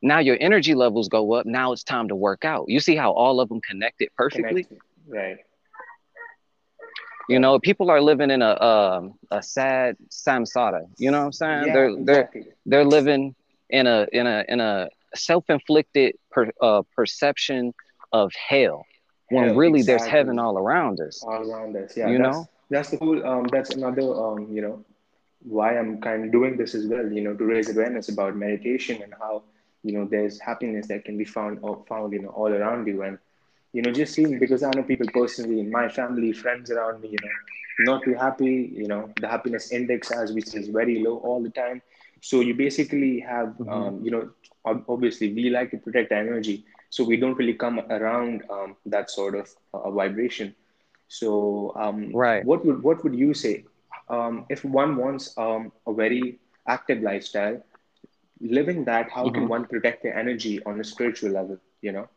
Now 0.00 0.18
your 0.18 0.36
energy 0.40 0.74
levels 0.74 1.08
go 1.08 1.32
up. 1.34 1.46
Now 1.46 1.72
it's 1.72 1.82
time 1.82 2.08
to 2.08 2.16
work 2.16 2.44
out. 2.44 2.66
You 2.68 2.80
see 2.80 2.96
how 2.96 3.12
all 3.12 3.40
of 3.40 3.48
them 3.48 3.60
connected 3.60 4.10
perfectly. 4.16 4.64
Connected. 4.64 4.78
Right. 5.06 5.38
You 7.28 7.38
know, 7.38 7.58
people 7.58 7.90
are 7.90 8.00
living 8.00 8.30
in 8.30 8.42
a 8.42 8.50
a, 8.50 9.10
a 9.30 9.42
sad 9.42 9.96
samsara. 10.10 10.86
You 10.98 11.10
know 11.10 11.20
what 11.20 11.26
I'm 11.26 11.32
saying? 11.32 11.66
Yeah, 11.66 11.72
they're 11.72 11.88
exactly. 11.88 12.40
they're 12.42 12.52
they're 12.66 12.84
living 12.84 13.34
in 13.70 13.86
a 13.86 14.06
in 14.12 14.26
a 14.26 14.44
in 14.48 14.60
a 14.60 14.88
self-inflicted 15.14 16.16
per, 16.30 16.50
uh, 16.60 16.82
perception 16.94 17.72
of 18.12 18.32
hell 18.34 18.84
when 19.30 19.48
hell, 19.48 19.54
really 19.54 19.80
exactly. 19.80 19.98
there's 19.98 20.10
heaven 20.10 20.38
all 20.38 20.58
around 20.58 21.00
us. 21.00 21.22
All 21.22 21.50
around 21.50 21.76
us, 21.76 21.96
yeah. 21.96 22.08
You 22.08 22.18
that's, 22.18 22.36
know, 22.36 22.48
that's 22.70 22.90
the 22.90 22.96
whole. 22.98 23.26
Um, 23.26 23.46
that's 23.50 23.70
another. 23.70 24.02
Um, 24.02 24.48
you 24.50 24.62
know, 24.62 24.84
why 25.40 25.78
I'm 25.78 26.00
kind 26.00 26.24
of 26.24 26.32
doing 26.32 26.56
this 26.56 26.74
as 26.74 26.86
well. 26.86 27.10
You 27.10 27.22
know, 27.22 27.34
to 27.34 27.44
raise 27.44 27.70
awareness 27.70 28.08
about 28.08 28.36
meditation 28.36 29.02
and 29.02 29.14
how 29.18 29.44
you 29.82 29.92
know 29.92 30.04
there's 30.04 30.40
happiness 30.40 30.88
that 30.88 31.04
can 31.04 31.16
be 31.16 31.24
found 31.24 31.60
found 31.88 32.12
you 32.12 32.22
know 32.22 32.30
all 32.30 32.52
around 32.52 32.86
you 32.86 33.02
and 33.02 33.18
you 33.74 33.82
know, 33.82 33.90
just 33.90 34.14
seeing 34.14 34.38
because 34.38 34.62
I 34.62 34.70
know 34.70 34.84
people 34.84 35.08
personally 35.12 35.58
in 35.58 35.68
my 35.68 35.88
family, 35.88 36.32
friends 36.32 36.70
around 36.70 37.02
me, 37.02 37.08
you 37.08 37.18
know, 37.20 37.92
not 37.92 38.04
too 38.04 38.14
happy, 38.14 38.72
you 38.72 38.86
know, 38.86 39.12
the 39.20 39.26
happiness 39.26 39.72
index, 39.72 40.12
as 40.12 40.32
we 40.32 40.42
say, 40.42 40.60
is 40.60 40.68
very 40.68 41.02
low 41.02 41.16
all 41.18 41.42
the 41.42 41.50
time. 41.50 41.82
So 42.20 42.40
you 42.40 42.54
basically 42.54 43.18
have, 43.18 43.48
mm-hmm. 43.48 43.68
um, 43.68 44.00
you 44.04 44.12
know, 44.12 44.30
obviously 44.64 45.34
we 45.34 45.50
like 45.50 45.72
to 45.72 45.78
protect 45.78 46.12
our 46.12 46.20
energy. 46.20 46.64
So 46.88 47.02
we 47.02 47.16
don't 47.16 47.34
really 47.34 47.54
come 47.54 47.80
around 47.90 48.44
um, 48.48 48.76
that 48.86 49.10
sort 49.10 49.34
of 49.34 49.50
uh, 49.74 49.90
vibration. 49.90 50.54
So 51.08 51.72
um, 51.74 52.12
right. 52.14 52.44
what 52.44 52.64
would 52.64 52.80
what 52.80 53.02
would 53.02 53.16
you 53.16 53.34
say 53.34 53.64
um, 54.08 54.46
if 54.48 54.64
one 54.64 54.96
wants 54.96 55.36
um, 55.36 55.72
a 55.88 55.92
very 55.92 56.38
active 56.68 57.02
lifestyle, 57.02 57.60
living 58.40 58.84
that? 58.84 59.10
How 59.10 59.24
mm-hmm. 59.24 59.34
can 59.34 59.48
one 59.48 59.64
protect 59.64 60.04
their 60.04 60.16
energy 60.16 60.62
on 60.64 60.78
a 60.78 60.84
spiritual 60.84 61.32
level? 61.32 61.58
You 61.82 61.90
know. 61.90 62.08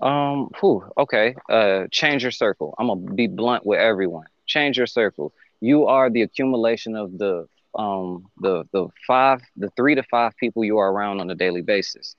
Um, 0.00 0.50
whew, 0.60 0.84
okay. 0.96 1.34
Uh, 1.48 1.86
change 1.90 2.22
your 2.22 2.32
circle. 2.32 2.74
I'm 2.78 2.88
gonna 2.88 3.12
be 3.12 3.26
blunt 3.26 3.66
with 3.66 3.78
everyone. 3.80 4.26
Change 4.46 4.76
your 4.78 4.86
circle. 4.86 5.32
You 5.60 5.86
are 5.86 6.10
the 6.10 6.22
accumulation 6.22 6.96
of 6.96 7.18
the 7.18 7.48
um 7.74 8.26
the 8.40 8.64
the 8.72 8.88
five 9.06 9.42
the 9.56 9.70
three 9.70 9.94
to 9.94 10.02
five 10.04 10.36
people 10.36 10.64
you 10.64 10.78
are 10.78 10.90
around 10.90 11.20
on 11.20 11.30
a 11.30 11.34
daily 11.34 11.62
basis. 11.62 12.16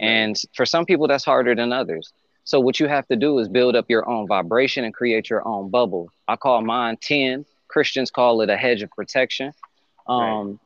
And 0.00 0.36
for 0.54 0.64
some 0.64 0.84
people 0.86 1.08
that's 1.08 1.24
harder 1.24 1.54
than 1.54 1.72
others. 1.72 2.12
So 2.44 2.58
what 2.58 2.80
you 2.80 2.88
have 2.88 3.06
to 3.08 3.16
do 3.16 3.38
is 3.38 3.48
build 3.48 3.76
up 3.76 3.86
your 3.88 4.08
own 4.08 4.26
vibration 4.26 4.84
and 4.84 4.94
create 4.94 5.28
your 5.30 5.46
own 5.46 5.70
bubble. 5.70 6.10
I 6.26 6.36
call 6.36 6.62
mine 6.62 6.96
10. 7.00 7.44
Christians 7.68 8.10
call 8.10 8.40
it 8.40 8.50
a 8.50 8.56
hedge 8.56 8.82
of 8.82 8.90
protection. 8.90 9.52
Um, 10.08 10.18
right 10.20 10.58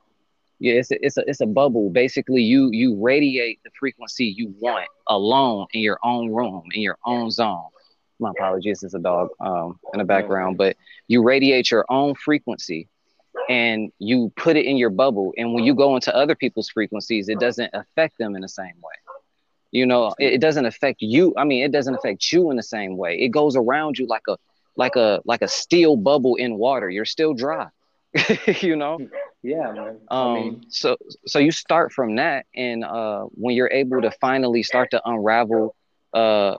yeah 0.64 0.74
it's 0.74 0.90
a, 0.90 1.06
it's 1.06 1.16
a 1.16 1.28
it's 1.28 1.40
a 1.40 1.46
bubble 1.46 1.90
basically 1.90 2.42
you 2.42 2.70
you 2.72 2.96
radiate 3.00 3.60
the 3.64 3.70
frequency 3.78 4.26
you 4.26 4.54
want 4.60 4.88
alone 5.08 5.66
in 5.72 5.80
your 5.80 5.98
own 6.02 6.32
room 6.32 6.64
in 6.72 6.80
your 6.80 6.98
own 7.04 7.30
zone 7.30 7.68
my 8.18 8.30
apologies 8.30 8.82
it's 8.82 8.94
a 8.94 8.98
dog 8.98 9.28
um 9.40 9.78
in 9.92 9.98
the 9.98 10.04
background 10.04 10.56
but 10.56 10.76
you 11.08 11.22
radiate 11.22 11.70
your 11.70 11.84
own 11.88 12.14
frequency 12.14 12.88
and 13.48 13.92
you 13.98 14.32
put 14.36 14.56
it 14.56 14.64
in 14.64 14.76
your 14.76 14.90
bubble 14.90 15.32
and 15.36 15.52
when 15.52 15.64
you 15.64 15.74
go 15.74 15.94
into 15.94 16.14
other 16.14 16.34
people's 16.34 16.68
frequencies 16.68 17.28
it 17.28 17.38
doesn't 17.38 17.70
affect 17.74 18.16
them 18.18 18.34
in 18.34 18.40
the 18.40 18.48
same 18.48 18.76
way 18.82 18.94
you 19.70 19.84
know 19.84 20.14
it, 20.18 20.34
it 20.34 20.40
doesn't 20.40 20.66
affect 20.66 21.02
you 21.02 21.34
i 21.36 21.44
mean 21.44 21.62
it 21.62 21.72
doesn't 21.72 21.94
affect 21.94 22.32
you 22.32 22.50
in 22.50 22.56
the 22.56 22.62
same 22.62 22.96
way 22.96 23.18
it 23.18 23.28
goes 23.28 23.56
around 23.56 23.98
you 23.98 24.06
like 24.06 24.26
a 24.28 24.36
like 24.76 24.96
a 24.96 25.20
like 25.24 25.42
a 25.42 25.48
steel 25.48 25.96
bubble 25.96 26.36
in 26.36 26.56
water. 26.56 26.88
You're 26.90 27.04
still 27.04 27.34
dry. 27.34 27.68
you 28.60 28.76
know? 28.76 28.98
Yeah, 29.44 29.72
man. 29.72 30.00
Um 30.10 30.18
I 30.28 30.34
mean, 30.34 30.66
so 30.70 30.96
so 31.26 31.38
you 31.38 31.52
start 31.52 31.92
from 31.92 32.16
that 32.16 32.46
and 32.56 32.84
uh 32.84 33.22
when 33.44 33.54
you're 33.56 33.70
able 33.82 34.00
to 34.02 34.10
finally 34.26 34.62
start 34.62 34.90
to 34.92 35.00
unravel 35.04 35.76
uh 36.14 36.56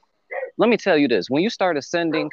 let 0.58 0.70
me 0.70 0.78
tell 0.78 0.98
you 0.98 1.08
this, 1.08 1.30
when 1.30 1.44
you 1.44 1.50
start 1.50 1.78
ascending 1.78 2.30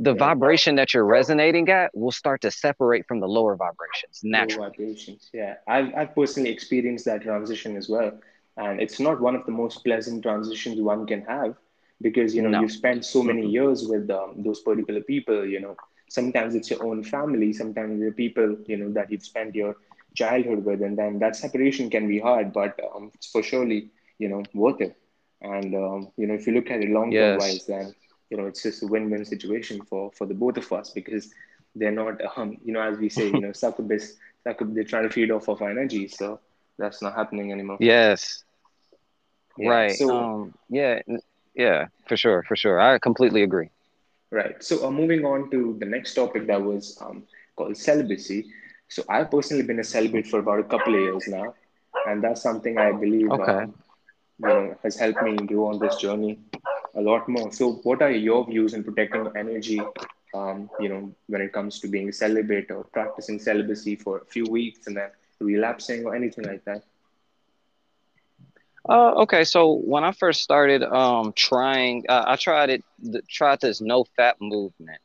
the 0.00 0.14
vibration 0.14 0.76
that 0.76 0.94
you're 0.94 1.04
resonating 1.04 1.68
at 1.70 1.90
will 1.94 2.12
start 2.12 2.40
to 2.42 2.50
separate 2.50 3.06
from 3.06 3.20
the 3.20 3.26
lower 3.28 3.56
vibrations 3.56 4.20
naturally. 4.24 4.68
vibrations. 4.70 5.30
Yeah, 5.32 5.54
I've, 5.66 5.92
I've 5.96 6.14
personally 6.14 6.50
experienced 6.50 7.04
that 7.06 7.22
transition 7.22 7.76
as 7.76 7.88
well. 7.88 8.12
And 8.56 8.80
it's 8.80 9.00
not 9.00 9.20
one 9.20 9.34
of 9.36 9.44
the 9.46 9.52
most 9.52 9.84
pleasant 9.84 10.22
transitions 10.22 10.80
one 10.80 11.06
can 11.06 11.22
have 11.22 11.56
because, 12.00 12.34
you 12.34 12.42
know, 12.42 12.50
No. 12.50 12.60
you 12.62 12.68
spend 12.68 13.04
so 13.04 13.22
many 13.22 13.46
years 13.46 13.86
with 13.86 14.10
um, 14.10 14.42
those 14.44 14.60
particular 14.60 15.00
people, 15.00 15.44
you 15.46 15.60
know, 15.60 15.76
sometimes 16.08 16.54
it's 16.54 16.70
your 16.70 16.84
own 16.84 17.02
family, 17.02 17.52
sometimes 17.52 18.00
the 18.00 18.10
people, 18.12 18.56
you 18.66 18.76
know, 18.76 18.90
that 18.92 19.10
you've 19.10 19.22
spent 19.24 19.54
your 19.54 19.76
childhood 20.14 20.64
with. 20.64 20.82
And 20.82 20.98
then 20.98 21.18
that 21.20 21.36
separation 21.36 21.90
can 21.90 22.08
be 22.08 22.18
hard, 22.20 22.52
but 22.52 22.78
um, 22.94 23.10
it's 23.14 23.26
for 23.30 23.42
surely, 23.42 23.90
you 24.18 24.28
know, 24.28 24.42
worth 24.54 24.80
it. 24.80 24.96
And, 25.42 25.74
um, 25.74 26.08
you 26.16 26.26
know, 26.26 26.34
if 26.34 26.46
you 26.46 26.54
look 26.54 26.70
at 26.70 26.80
it 26.82 26.90
long 26.90 27.16
term 27.16 27.34
Yes. 27.34 27.36
wise, 27.36 27.66
then, 27.66 27.94
you 28.30 28.36
know, 28.36 28.46
it's 28.46 28.62
just 28.62 28.82
a 28.82 28.86
win 28.86 29.10
win 29.10 29.24
situation 29.24 29.82
for, 29.82 30.10
for 30.16 30.26
the 30.26 30.34
both 30.34 30.56
of 30.58 30.72
us 30.72 30.90
because 30.90 31.32
they're 31.74 31.92
not, 31.92 32.20
um, 32.36 32.56
you 32.64 32.72
know, 32.72 32.80
as 32.82 32.98
we 32.98 33.08
say, 33.08 33.28
you 33.28 33.40
know, 33.40 33.52
succubus, 33.52 34.14
succub, 34.46 34.74
they're 34.74 34.84
trying 34.84 35.04
to 35.04 35.10
feed 35.10 35.30
off 35.30 35.48
of 35.48 35.60
our 35.62 35.70
energy. 35.70 36.08
So 36.08 36.40
that's 36.78 37.02
not 37.02 37.14
happening 37.14 37.52
anymore. 37.52 37.80
Yes. 37.80 38.44
Yeah. 39.56 39.86
Right. 39.86 39.88
So, 39.88 40.08
Um 40.08 40.54
yeah, 40.68 41.00
yeah, 41.54 41.86
for 42.08 42.16
sure, 42.16 42.42
for 42.48 42.56
sure. 42.56 42.80
I 42.80 42.98
completely 42.98 43.42
agree. 43.42 43.70
Right. 44.30 44.62
So, 44.62 44.86
uh, 44.86 44.90
moving 44.90 45.24
on 45.24 45.50
to 45.50 45.76
the 45.78 45.86
next 45.86 46.14
topic 46.14 46.46
that 46.46 46.62
was 46.62 46.98
um, 47.00 47.22
called 47.56 47.76
celibacy. 47.76 48.46
So, 48.88 49.02
I've 49.08 49.30
personally 49.30 49.64
been 49.64 49.80
a 49.80 49.84
celibate 49.84 50.26
for 50.26 50.40
about 50.40 50.60
a 50.60 50.64
couple 50.64 50.94
of 50.94 51.00
years 51.00 51.28
now. 51.28 51.54
And 52.04 52.22
that's 52.22 52.42
something 52.42 52.78
I 52.78 52.92
believe, 52.92 53.38
Okay. 53.40 53.40
um, 53.40 53.74
you 54.38 54.52
know, 54.52 54.74
has 54.82 54.96
helped 54.96 55.22
me 55.22 55.36
grow 55.36 55.66
on 55.66 55.78
this 55.78 55.96
journey 55.96 56.38
a 56.94 57.00
lot 57.00 57.28
more. 57.28 57.52
So, 57.52 57.74
what 57.82 58.02
are 58.02 58.10
your 58.10 58.46
views 58.46 58.74
in 58.74 58.84
protecting 58.84 59.28
energy, 59.36 59.92
um, 60.34 60.70
you 60.80 60.88
know, 60.88 61.10
when 61.26 61.40
it 61.42 61.52
comes 61.52 61.80
to 61.80 61.88
being 61.88 62.08
a 62.08 62.12
celibate 62.12 62.70
or 62.70 62.84
practicing 62.84 63.38
celibacy 63.38 63.96
for 63.96 64.18
a 64.18 64.24
few 64.26 64.46
weeks 64.46 64.86
and 64.86 64.96
then 64.96 65.10
relapsing 65.40 66.04
or 66.04 66.14
anything 66.14 66.44
like 66.44 66.64
that? 66.64 66.82
Uh, 68.88 69.12
okay, 69.22 69.44
so 69.44 69.74
when 69.74 70.04
I 70.04 70.12
first 70.12 70.42
started 70.42 70.82
um 70.82 71.32
trying, 71.34 72.04
uh, 72.08 72.24
I 72.26 72.36
tried 72.36 72.70
it, 72.70 72.84
th- 73.02 73.24
tried 73.28 73.60
this 73.60 73.80
no 73.80 74.04
fat 74.16 74.36
movement, 74.40 75.00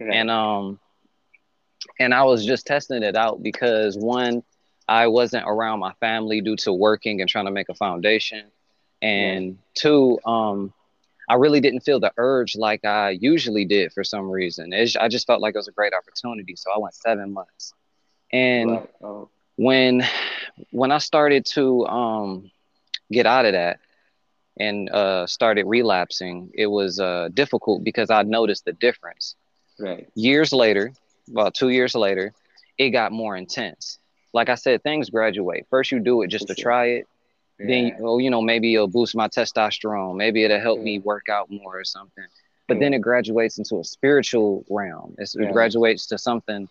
Right. 0.00 0.14
and 0.14 0.30
um, 0.30 0.80
and 1.98 2.14
I 2.14 2.24
was 2.24 2.44
just 2.44 2.66
testing 2.66 3.02
it 3.02 3.16
out 3.16 3.42
because 3.42 3.96
one, 3.96 4.42
I 4.88 5.06
wasn't 5.08 5.44
around 5.46 5.80
my 5.80 5.92
family 6.00 6.40
due 6.40 6.56
to 6.56 6.72
working 6.72 7.20
and 7.20 7.28
trying 7.28 7.46
to 7.46 7.50
make 7.52 7.68
a 7.68 7.74
foundation, 7.74 8.44
and 9.02 9.58
two, 9.74 10.18
um, 10.24 10.72
I 11.28 11.34
really 11.34 11.60
didn't 11.60 11.80
feel 11.80 12.00
the 12.00 12.12
urge 12.16 12.56
like 12.56 12.84
I 12.84 13.10
usually 13.10 13.64
did 13.64 13.92
for 13.92 14.04
some 14.04 14.30
reason. 14.30 14.72
It's, 14.72 14.96
I 14.96 15.08
just 15.08 15.26
felt 15.26 15.40
like 15.40 15.54
it 15.54 15.58
was 15.58 15.68
a 15.68 15.72
great 15.72 15.92
opportunity, 15.94 16.56
so 16.56 16.70
I 16.74 16.78
went 16.78 16.94
seven 16.94 17.32
months, 17.32 17.74
and. 18.32 18.80
Oh, 19.02 19.28
when 19.56 20.02
when 20.70 20.90
I 20.90 20.98
started 20.98 21.44
to 21.54 21.86
um 21.86 22.50
get 23.10 23.26
out 23.26 23.44
of 23.44 23.52
that 23.52 23.80
and 24.58 24.90
uh, 24.90 25.26
started 25.26 25.64
relapsing, 25.66 26.50
it 26.54 26.66
was 26.66 27.00
uh, 27.00 27.28
difficult 27.32 27.82
because 27.84 28.10
I 28.10 28.22
noticed 28.22 28.64
the 28.64 28.72
difference. 28.72 29.36
right. 29.78 30.08
Years 30.14 30.52
later, 30.52 30.92
about 31.30 31.54
two 31.54 31.70
years 31.70 31.94
later, 31.94 32.32
it 32.76 32.90
got 32.90 33.12
more 33.12 33.36
intense. 33.36 33.98
Like 34.32 34.48
I 34.48 34.54
said, 34.54 34.82
things 34.82 35.10
graduate. 35.10 35.66
First, 35.70 35.90
you 35.92 36.00
do 36.00 36.22
it 36.22 36.28
just 36.28 36.46
to 36.48 36.54
try 36.54 36.86
it. 36.86 37.08
Then, 37.58 37.88
Yeah. 37.88 37.96
oh, 38.02 38.18
you 38.18 38.30
know, 38.30 38.40
maybe 38.40 38.74
it'll 38.74 38.88
boost 38.88 39.14
my 39.14 39.28
testosterone. 39.28 40.16
Maybe 40.16 40.44
it'll 40.44 40.60
help 40.60 40.80
me 40.80 40.98
work 40.98 41.28
out 41.28 41.50
more 41.50 41.78
or 41.78 41.84
something. 41.84 42.24
But 42.68 42.78
then 42.78 42.94
it 42.94 43.00
graduates 43.00 43.58
into 43.58 43.80
a 43.80 43.84
spiritual 43.84 44.64
realm. 44.70 45.14
It's, 45.18 45.34
Yeah. 45.34 45.48
It 45.48 45.52
graduates 45.52 46.06
to 46.06 46.18
something, 46.18 46.68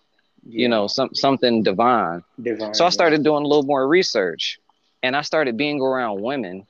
you 0.47 0.67
know, 0.69 0.87
some 0.87 1.13
something 1.13 1.61
divine. 1.63 2.23
Divine. 2.41 2.73
So 2.73 2.85
I 2.85 2.87
yeah. 2.87 2.91
started 2.91 3.23
doing 3.23 3.43
a 3.43 3.47
little 3.47 3.63
more 3.63 3.87
research, 3.87 4.59
and 5.03 5.15
I 5.15 5.21
started 5.21 5.57
being 5.57 5.81
around 5.81 6.21
women. 6.21 6.65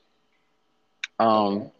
Um, 1.18 1.70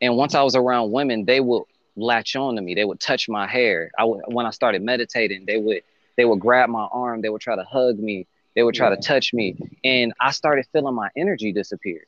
and 0.00 0.16
once 0.16 0.34
I 0.34 0.42
was 0.42 0.54
around 0.54 0.90
women, 0.92 1.24
they 1.24 1.40
would 1.40 1.64
latch 1.96 2.36
on 2.36 2.56
to 2.56 2.62
me. 2.62 2.74
They 2.74 2.84
would 2.84 3.00
touch 3.00 3.28
my 3.28 3.46
hair. 3.46 3.90
I 3.98 4.04
would, 4.04 4.22
when 4.26 4.46
I 4.46 4.50
started 4.50 4.82
meditating, 4.82 5.44
they 5.46 5.56
would 5.56 5.82
they 6.16 6.24
would 6.24 6.40
grab 6.40 6.68
my 6.68 6.86
arm. 6.92 7.20
They 7.22 7.28
would 7.28 7.40
try 7.40 7.56
to 7.56 7.64
hug 7.64 7.98
me. 7.98 8.26
They 8.54 8.62
would 8.62 8.74
try 8.74 8.88
Yeah. 8.88 8.94
to 8.94 8.96
touch 8.96 9.32
me, 9.32 9.56
and 9.84 10.12
I 10.20 10.30
started 10.32 10.66
feeling 10.72 10.94
my 10.94 11.08
energy 11.16 11.52
disappear. 11.52 12.06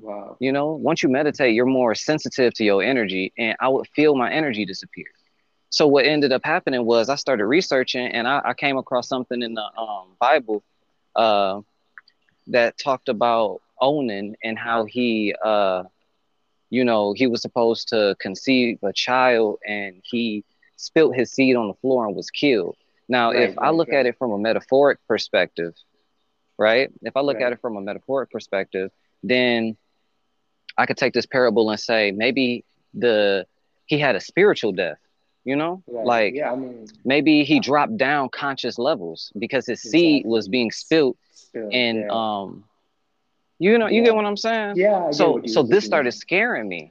Wow. 0.00 0.36
You 0.40 0.52
know, 0.52 0.72
once 0.72 1.02
you 1.02 1.08
meditate, 1.08 1.54
you're 1.54 1.66
more 1.66 1.94
sensitive 1.94 2.54
to 2.54 2.64
your 2.64 2.82
energy, 2.82 3.32
and 3.38 3.56
I 3.60 3.68
would 3.68 3.86
feel 3.88 4.14
my 4.16 4.30
energy 4.32 4.64
disappear. 4.64 5.06
So 5.70 5.86
what 5.86 6.04
ended 6.06 6.32
up 6.32 6.42
happening 6.44 6.84
was 6.84 7.08
I 7.08 7.16
started 7.16 7.46
researching, 7.46 8.06
and 8.06 8.26
I, 8.28 8.40
I 8.44 8.54
came 8.54 8.76
across 8.78 9.08
something 9.08 9.42
in 9.42 9.54
the 9.54 9.64
um, 9.78 10.08
Bible 10.20 10.62
uh, 11.16 11.60
that 12.48 12.78
talked 12.78 13.08
about 13.08 13.60
Onan 13.80 14.36
and 14.42 14.58
how 14.58 14.84
he, 14.84 15.34
uh, 15.44 15.84
you 16.70 16.84
know, 16.84 17.12
he 17.14 17.26
was 17.26 17.42
supposed 17.42 17.88
to 17.88 18.16
conceive 18.20 18.78
a 18.82 18.92
child, 18.92 19.58
and 19.66 20.00
he 20.04 20.44
spilt 20.76 21.14
his 21.16 21.32
seed 21.32 21.56
on 21.56 21.68
the 21.68 21.74
floor 21.74 22.06
and 22.06 22.16
was 22.16 22.30
killed. 22.30 22.76
Now, 23.08 23.32
Right, 23.32 23.50
if 23.50 23.58
I 23.58 23.70
look 23.70 23.88
right. 23.88 23.98
at 24.00 24.06
it 24.06 24.16
from 24.18 24.32
a 24.32 24.38
metaphoric 24.38 24.98
perspective, 25.08 25.74
right? 26.58 26.90
If 27.02 27.16
I 27.16 27.20
look 27.20 27.36
Right. 27.36 27.44
at 27.46 27.52
it 27.52 27.60
from 27.60 27.76
a 27.76 27.80
metaphoric 27.80 28.30
perspective, 28.30 28.90
then 29.22 29.76
I 30.76 30.86
could 30.86 30.96
take 30.96 31.14
this 31.14 31.26
parable 31.26 31.70
and 31.70 31.78
say 31.80 32.10
maybe 32.12 32.64
the 32.94 33.46
he 33.86 33.98
had 33.98 34.16
a 34.16 34.20
spiritual 34.20 34.72
death, 34.72 34.98
you 35.48 35.56
know, 35.56 35.74
Right. 35.86 36.06
like 36.14 36.32
yeah, 36.34 36.52
I 36.52 36.56
mean, 36.56 36.86
maybe 37.12 37.34
he 37.50 37.56
dropped 37.60 37.96
down 37.96 38.28
conscious 38.44 38.76
levels 38.78 39.20
because 39.44 39.64
his 39.66 39.80
seed 39.90 40.24
was 40.34 40.44
being 40.56 40.70
spilt 40.82 41.16
still, 41.32 41.68
and 41.72 41.96
yeah. 42.00 42.20
um 42.20 42.64
you 43.58 43.78
know 43.78 43.88
you 43.88 44.00
Yeah. 44.00 44.06
get 44.06 44.14
what 44.18 44.26
I'm 44.26 44.36
saying? 44.36 44.74
yeah, 44.76 45.06
I 45.08 45.10
So 45.10 45.40
so 45.46 45.62
this 45.62 45.84
started 45.84 46.12
scaring 46.12 46.68
me. 46.68 46.82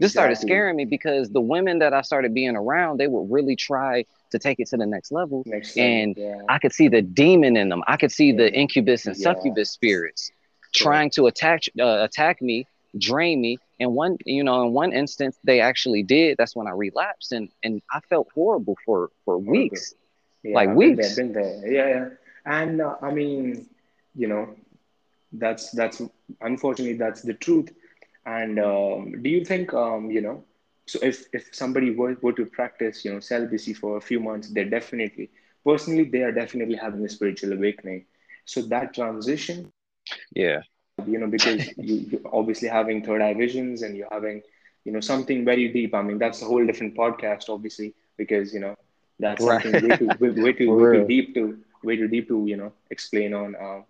This 0.00 0.12
started 0.12 0.36
scaring 0.36 0.76
me 0.76 0.84
because 0.84 1.30
the 1.30 1.40
women 1.40 1.78
that 1.78 1.92
I 1.94 2.02
started 2.02 2.34
being 2.34 2.56
around, 2.56 2.98
they 3.00 3.06
would 3.06 3.26
really 3.36 3.56
try 3.56 4.04
to 4.32 4.38
take 4.38 4.58
it 4.60 4.66
to 4.72 4.76
the 4.76 4.86
next 4.86 5.10
level. 5.10 5.42
Next 5.46 5.76
And 5.76 6.14
yeah. 6.16 6.42
I 6.48 6.58
could 6.58 6.72
see 6.72 6.88
the 6.88 7.02
demon 7.02 7.56
in 7.56 7.68
them. 7.70 7.82
I 7.86 7.96
could 7.96 8.12
see 8.12 8.30
the 8.32 8.48
incubus 8.52 9.06
and 9.06 9.16
succubus 9.16 9.70
spirits 9.70 10.30
trying 10.74 11.10
to 11.16 11.26
attack 11.26 11.60
uh, 11.80 12.02
attack 12.08 12.42
me, 12.42 12.66
drain 12.98 13.40
me. 13.40 13.60
And 13.80 13.94
one, 13.94 14.18
you 14.24 14.44
know, 14.44 14.66
in 14.66 14.72
one 14.72 14.92
instance, 14.92 15.38
they 15.44 15.60
actually 15.60 16.02
did. 16.02 16.36
That's 16.38 16.56
when 16.56 16.66
I 16.66 16.72
relapsed, 16.72 17.32
and 17.32 17.48
and 17.62 17.82
I 17.92 18.00
felt 18.08 18.28
horrible 18.34 18.76
for 18.84 19.10
for 19.24 19.38
weeks. 19.38 19.94
Yeah, 20.42 20.60
like 20.60 20.70
I've 20.70 20.80
been 20.80 20.96
there, 20.96 21.10
weeks. 21.10 21.16
been 21.16 21.32
there. 21.32 21.66
Yeah, 21.66 21.88
yeah. 21.88 22.08
And 22.46 22.80
uh, 22.80 22.96
I 23.02 23.10
mean, 23.10 23.66
you 24.14 24.28
know, 24.28 24.54
that's 25.32 25.70
that's 25.70 26.00
unfortunately 26.40 26.96
that's 26.96 27.22
the 27.22 27.34
truth. 27.34 27.70
And 28.26 28.58
um, 28.58 29.22
do 29.22 29.28
you 29.28 29.44
think, 29.44 29.72
um, 29.74 30.10
you 30.10 30.20
know, 30.20 30.44
so 30.86 30.98
if 31.02 31.26
if 31.32 31.48
somebody 31.54 31.90
were, 31.94 32.16
were 32.22 32.32
to 32.32 32.46
practice, 32.46 33.04
you 33.04 33.12
know, 33.12 33.20
celibacy 33.20 33.74
for 33.74 33.96
a 33.96 34.00
few 34.00 34.20
months, 34.20 34.48
they're 34.50 34.68
definitely, 34.68 35.30
personally, 35.64 36.04
they 36.04 36.22
are 36.22 36.32
definitely 36.32 36.76
having 36.76 37.04
a 37.04 37.08
spiritual 37.08 37.52
awakening. 37.52 38.04
So 38.44 38.62
that 38.62 38.94
transition 38.94 39.70
Yeah, 40.34 40.62
you 41.04 41.18
know, 41.18 41.26
because 41.26 41.68
you, 41.76 42.04
you're 42.10 42.20
obviously 42.32 42.68
having 42.68 43.02
third 43.04 43.20
eye 43.20 43.34
visions 43.34 43.82
and 43.82 43.96
you're 43.96 44.08
having, 44.10 44.42
you 44.84 44.92
know, 44.92 45.00
something 45.00 45.44
very 45.44 45.68
deep. 45.68 45.94
I 45.94 46.02
mean, 46.02 46.18
that's 46.18 46.42
a 46.42 46.46
whole 46.46 46.64
different 46.64 46.94
podcast, 46.96 47.48
obviously, 47.48 47.94
because, 48.16 48.52
you 48.54 48.60
know, 48.60 48.76
that's 49.18 49.46
right. 49.46 49.62
something 49.62 49.78
way 49.80 49.92
too, 49.92 50.16
way, 50.18 50.30
way 50.30 50.52
too, 50.52 50.72
way 50.76 50.86
too 50.86 51.04
deep 51.04 51.34
to, 51.34 51.58
way 51.82 51.96
too 51.96 52.08
deep 52.08 52.28
to, 52.28 52.46
you 52.46 52.56
know, 52.56 52.72
explain 52.90 53.34
on 53.34 53.54
uh, 53.56 53.80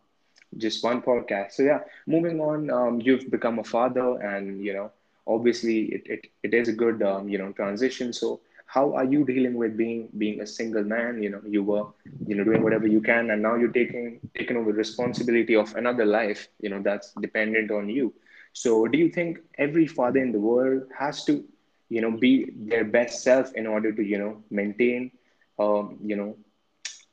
just 0.56 0.82
one 0.82 1.00
podcast. 1.02 1.52
So 1.52 1.62
yeah, 1.62 1.80
moving 2.06 2.40
on, 2.40 2.70
um, 2.70 3.00
you've 3.00 3.30
become 3.30 3.58
a 3.58 3.64
father 3.64 4.20
and, 4.20 4.62
you 4.64 4.72
know, 4.74 4.90
obviously 5.26 5.84
it, 5.86 6.02
it, 6.06 6.26
it 6.42 6.54
is 6.54 6.68
a 6.68 6.72
good, 6.72 7.02
um, 7.02 7.28
you 7.28 7.38
know, 7.38 7.52
transition. 7.52 8.12
So 8.12 8.40
how 8.66 8.94
are 8.94 9.04
you 9.04 9.24
dealing 9.24 9.54
with 9.54 9.76
being, 9.76 10.08
being 10.18 10.40
a 10.40 10.46
single 10.46 10.84
man? 10.84 11.22
You 11.22 11.30
know, 11.30 11.40
you 11.46 11.62
were, 11.62 11.84
you 12.26 12.36
know, 12.36 12.44
doing 12.44 12.62
whatever 12.62 12.86
you 12.86 13.00
can, 13.00 13.30
and 13.30 13.42
now 13.42 13.54
you're 13.56 13.70
taking, 13.72 14.20
taking 14.36 14.56
over 14.56 14.72
responsibility 14.72 15.54
of 15.56 15.74
another 15.76 16.04
life, 16.04 16.48
you 16.60 16.70
know, 16.70 16.80
that's 16.82 17.12
dependent 17.20 17.70
on 17.70 17.88
you. 17.88 18.12
So 18.52 18.86
do 18.86 18.98
you 18.98 19.08
think 19.10 19.38
every 19.58 19.86
father 19.86 20.20
in 20.20 20.32
the 20.32 20.40
world 20.40 20.82
has 20.98 21.24
to, 21.26 21.44
you 21.88 22.00
know, 22.00 22.10
be 22.12 22.50
their 22.56 22.84
best 22.84 23.22
self 23.22 23.52
in 23.54 23.66
order 23.66 23.92
to, 23.92 24.02
you 24.02 24.18
know, 24.18 24.42
maintain, 24.50 25.10
um, 25.58 25.98
you 26.04 26.16
know, 26.16 26.36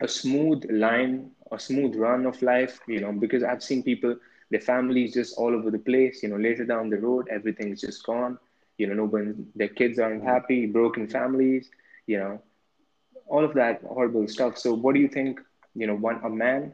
a 0.01 0.07
smooth 0.07 0.63
line, 0.69 1.31
a 1.51 1.59
smooth 1.59 1.95
run 1.95 2.25
of 2.25 2.41
life, 2.41 2.79
you 2.87 2.99
know, 2.99 3.11
because 3.11 3.43
I've 3.43 3.63
seen 3.63 3.83
people, 3.83 4.15
their 4.49 4.59
families 4.61 5.13
just 5.13 5.37
all 5.37 5.53
over 5.53 5.69
the 5.71 5.79
place, 5.79 6.21
you 6.23 6.29
know, 6.29 6.37
later 6.37 6.65
down 6.65 6.89
the 6.89 6.97
road, 6.97 7.27
everything's 7.31 7.81
just 7.81 8.05
gone. 8.05 8.37
You 8.77 8.87
know, 8.87 8.93
nobody, 8.93 9.31
their 9.55 9.67
kids 9.69 9.99
aren't 9.99 10.23
happy, 10.23 10.65
broken 10.65 11.07
families, 11.07 11.69
you 12.07 12.17
know, 12.17 12.41
all 13.27 13.43
of 13.43 13.53
that 13.53 13.81
horrible 13.83 14.27
stuff. 14.27 14.57
So 14.57 14.73
what 14.73 14.93
do 14.95 15.01
you 15.01 15.07
think, 15.07 15.39
you 15.75 15.87
know, 15.87 15.95
one 15.95 16.19
a 16.23 16.29
man, 16.29 16.73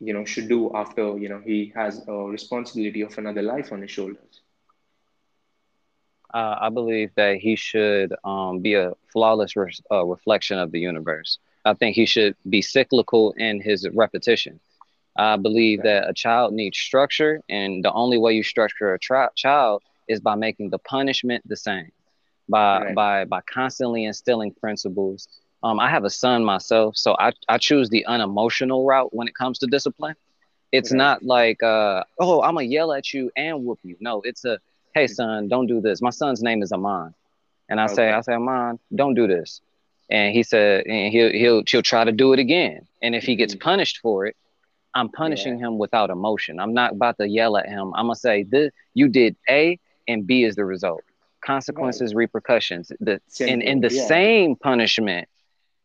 you 0.00 0.12
know, 0.12 0.24
should 0.24 0.48
do 0.48 0.74
after, 0.74 1.16
you 1.18 1.28
know, 1.28 1.40
he 1.44 1.72
has 1.74 2.02
a 2.08 2.12
responsibility 2.12 3.02
of 3.02 3.16
another 3.18 3.42
life 3.42 3.72
on 3.72 3.82
his 3.82 3.90
shoulders? 3.90 4.40
Uh, 6.32 6.56
I 6.60 6.68
believe 6.70 7.10
that 7.16 7.36
he 7.38 7.56
should 7.56 8.14
um, 8.24 8.60
be 8.60 8.74
a 8.74 8.92
flawless 9.12 9.56
re- 9.56 9.72
uh, 9.90 10.04
reflection 10.04 10.58
of 10.58 10.70
the 10.72 10.78
universe. 10.80 11.38
I 11.64 11.74
think 11.74 11.96
he 11.96 12.06
should 12.06 12.36
be 12.48 12.60
cyclical 12.62 13.32
in 13.36 13.60
his 13.60 13.88
repetition. 13.92 14.60
I 15.16 15.36
believe 15.36 15.82
that 15.82 16.08
a 16.08 16.14
child 16.14 16.52
needs 16.52 16.78
structure, 16.78 17.40
and 17.48 17.84
the 17.84 17.92
only 17.92 18.18
way 18.18 18.34
you 18.34 18.42
structure 18.42 18.94
a 18.94 18.98
child 18.98 19.82
is 20.08 20.20
by 20.20 20.34
making 20.34 20.70
the 20.70 20.78
punishment 20.78 21.46
the 21.46 21.56
same, 21.56 21.92
by 22.48 22.82
right. 22.82 22.94
by 22.94 23.24
by 23.24 23.40
constantly 23.42 24.04
instilling 24.04 24.52
principles. 24.52 25.28
Um, 25.62 25.80
I 25.80 25.90
have 25.90 26.04
a 26.04 26.10
son 26.10 26.44
myself, 26.44 26.96
so 26.96 27.16
I, 27.18 27.32
I 27.48 27.58
choose 27.58 27.88
the 27.88 28.06
unemotional 28.06 28.86
route 28.86 29.12
when 29.12 29.26
it 29.26 29.34
comes 29.34 29.58
to 29.58 29.66
discipline. 29.66 30.14
It's 30.70 30.92
right. 30.92 30.98
not 30.98 31.22
like, 31.24 31.62
uh, 31.62 32.04
oh, 32.20 32.42
I'm 32.42 32.54
gonna 32.54 32.66
yell 32.66 32.92
at 32.92 33.12
you 33.12 33.30
and 33.36 33.64
whoop 33.64 33.80
you. 33.82 33.96
No, 33.98 34.20
it's 34.22 34.44
a, 34.44 34.60
hey 34.94 35.08
son, 35.08 35.48
don't 35.48 35.66
do 35.66 35.80
this. 35.80 36.00
My 36.00 36.10
son's 36.10 36.42
name 36.42 36.62
is 36.62 36.70
Amon, 36.70 37.12
and 37.68 37.80
I 37.80 37.86
okay. 37.86 37.94
say, 37.94 38.12
I 38.12 38.20
say, 38.20 38.34
Amon, 38.34 38.78
don't 38.94 39.14
do 39.14 39.26
this, 39.26 39.60
and 40.08 40.32
he 40.32 40.44
said, 40.44 40.86
and 40.86 41.12
he'll 41.12 41.32
he'll 41.32 41.62
he'll 41.66 41.82
try 41.82 42.04
to 42.04 42.12
do 42.12 42.32
it 42.32 42.38
again, 42.38 42.86
and 43.02 43.16
if 43.16 43.24
he 43.24 43.34
gets 43.34 43.54
mm-hmm. 43.54 43.68
punished 43.70 43.98
for 44.00 44.26
it, 44.26 44.36
I'm 44.94 45.08
punishing 45.08 45.58
yeah. 45.58 45.66
him 45.66 45.78
without 45.78 46.10
emotion. 46.10 46.60
I'm 46.60 46.72
not 46.72 46.92
about 46.92 47.18
to 47.18 47.28
yell 47.28 47.56
at 47.56 47.66
him. 47.66 47.92
I'm 47.94 48.04
gonna 48.04 48.14
say, 48.14 48.44
this, 48.44 48.70
you 48.94 49.08
did 49.08 49.34
A, 49.48 49.80
and 50.08 50.26
B 50.26 50.44
is 50.44 50.56
the 50.56 50.64
result. 50.64 51.02
Consequences, 51.44 52.14
right. 52.14 52.20
repercussions. 52.20 52.90
The 53.00 53.20
in 53.40 53.62
in 53.62 53.80
the 53.80 53.92
yeah. 53.92 54.06
same 54.06 54.56
punishment 54.56 55.28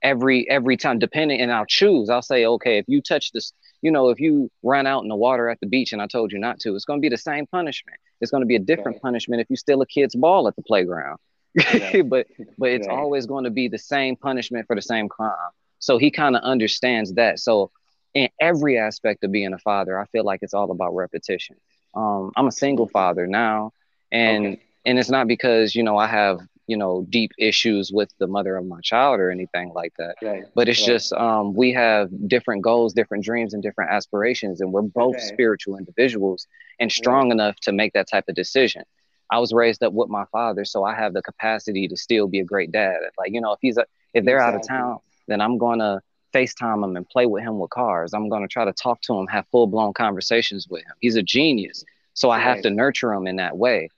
every 0.01 0.49
every 0.49 0.77
time, 0.77 0.99
depending. 0.99 1.41
And 1.41 1.51
I'll 1.51 1.65
choose. 1.65 2.09
I'll 2.09 2.21
say, 2.21 2.45
okay, 2.45 2.77
if 2.77 2.85
you 2.87 3.01
touch 3.01 3.31
this, 3.31 3.53
you 3.81 3.91
know, 3.91 4.09
if 4.09 4.19
you 4.19 4.49
run 4.63 4.87
out 4.87 5.03
in 5.03 5.09
the 5.09 5.15
water 5.15 5.49
at 5.49 5.59
the 5.59 5.67
beach 5.67 5.93
and 5.93 6.01
I 6.01 6.07
told 6.07 6.31
you 6.31 6.39
not 6.39 6.59
to, 6.61 6.75
it's 6.75 6.85
going 6.85 6.99
to 6.99 7.01
be 7.01 7.09
the 7.09 7.17
same 7.17 7.45
punishment. 7.47 7.97
It's 8.21 8.31
going 8.31 8.41
to 8.41 8.47
be 8.47 8.55
a 8.55 8.59
different 8.59 8.95
right. 8.95 9.01
punishment 9.01 9.41
if 9.41 9.49
you 9.49 9.55
steal 9.55 9.81
a 9.81 9.85
kid's 9.85 10.15
ball 10.15 10.47
at 10.47 10.55
the 10.55 10.63
playground. 10.63 11.19
but 12.05 12.27
but 12.57 12.69
it's 12.69 12.87
always 12.87 13.25
going 13.27 13.43
to 13.43 13.51
be 13.51 13.67
the 13.67 13.77
same 13.77 14.15
punishment 14.15 14.65
for 14.65 14.75
the 14.75 14.81
same 14.81 15.07
crime. 15.07 15.51
So 15.79 15.97
he 15.97 16.09
kind 16.11 16.35
of 16.35 16.41
understands 16.41 17.13
that. 17.13 17.39
So 17.39 17.69
in 18.13 18.29
every 18.39 18.77
aspect 18.77 19.23
of 19.23 19.31
being 19.31 19.53
a 19.53 19.57
father, 19.59 19.99
I 19.99 20.05
feel 20.05 20.23
like 20.23 20.39
it's 20.41 20.53
all 20.53 20.71
about 20.71 20.95
repetition. 20.95 21.57
Um, 21.93 22.31
I'm 22.35 22.47
a 22.47 22.51
single 22.51 22.87
father 22.87 23.27
now, 23.27 23.71
and 24.13 24.45
okay. 24.45 24.61
and 24.85 24.99
it's 24.99 25.09
not 25.09 25.27
because 25.27 25.75
you 25.75 25.83
know 25.83 25.97
I 25.97 26.07
have 26.07 26.39
you 26.67 26.77
know 26.77 27.05
deep 27.09 27.31
issues 27.37 27.91
with 27.91 28.09
the 28.19 28.27
mother 28.27 28.55
of 28.55 28.65
my 28.65 28.79
child 28.81 29.19
or 29.19 29.29
anything 29.29 29.71
like 29.73 29.93
that 29.97 30.15
right. 30.21 30.43
but 30.55 30.69
it's 30.69 30.79
right. 30.81 30.87
just 30.87 31.13
um, 31.13 31.53
we 31.53 31.73
have 31.73 32.09
different 32.27 32.61
goals 32.61 32.93
different 32.93 33.23
dreams 33.23 33.53
and 33.53 33.61
different 33.61 33.91
aspirations 33.91 34.61
and 34.61 34.71
we're 34.71 34.81
both 34.81 35.15
okay. 35.15 35.25
spiritual 35.25 35.77
individuals 35.77 36.47
and 36.79 36.91
strong 36.91 37.25
right. 37.25 37.33
enough 37.33 37.55
to 37.57 37.71
make 37.71 37.91
that 37.93 38.07
type 38.09 38.23
of 38.29 38.35
decision 38.35 38.83
i 39.29 39.39
was 39.39 39.51
raised 39.51 39.83
up 39.83 39.93
with 39.93 40.09
my 40.09 40.23
father 40.31 40.63
so 40.63 40.83
i 40.85 40.95
have 40.95 41.13
the 41.13 41.21
capacity 41.21 41.87
to 41.87 41.97
still 41.97 42.27
be 42.27 42.39
a 42.39 42.45
great 42.45 42.71
dad 42.71 42.97
like 43.17 43.33
you 43.33 43.41
know 43.41 43.51
if 43.51 43.59
he's 43.61 43.77
a, 43.77 43.85
if 44.13 44.23
they're 44.23 44.37
exactly. 44.37 44.55
out 44.55 44.61
of 44.61 44.67
town 44.67 44.99
then 45.27 45.41
i'm 45.41 45.57
going 45.57 45.79
to 45.79 45.99
FaceTime 46.33 46.83
him 46.83 46.95
and 46.95 47.07
play 47.07 47.27
with 47.27 47.43
him 47.43 47.59
with 47.59 47.69
cars. 47.69 48.11
I'm 48.11 48.27
going 48.27 48.41
to 48.41 48.47
try 48.47 48.65
to 48.65 48.73
talk 48.73 48.99
to 49.01 49.13
him, 49.13 49.27
have 49.27 49.45
full 49.51 49.67
blown 49.67 49.93
conversations 49.93 50.67
with 50.67 50.81
him. 50.81 50.93
He's 50.99 51.15
a 51.15 51.21
genius. 51.21 51.83
So 52.15 52.31
I 52.31 52.39
have 52.39 52.63
to 52.63 52.71
nurture 52.71 53.13
him 53.13 53.27
in 53.27 53.35
that 53.35 53.55
way. 53.55 53.89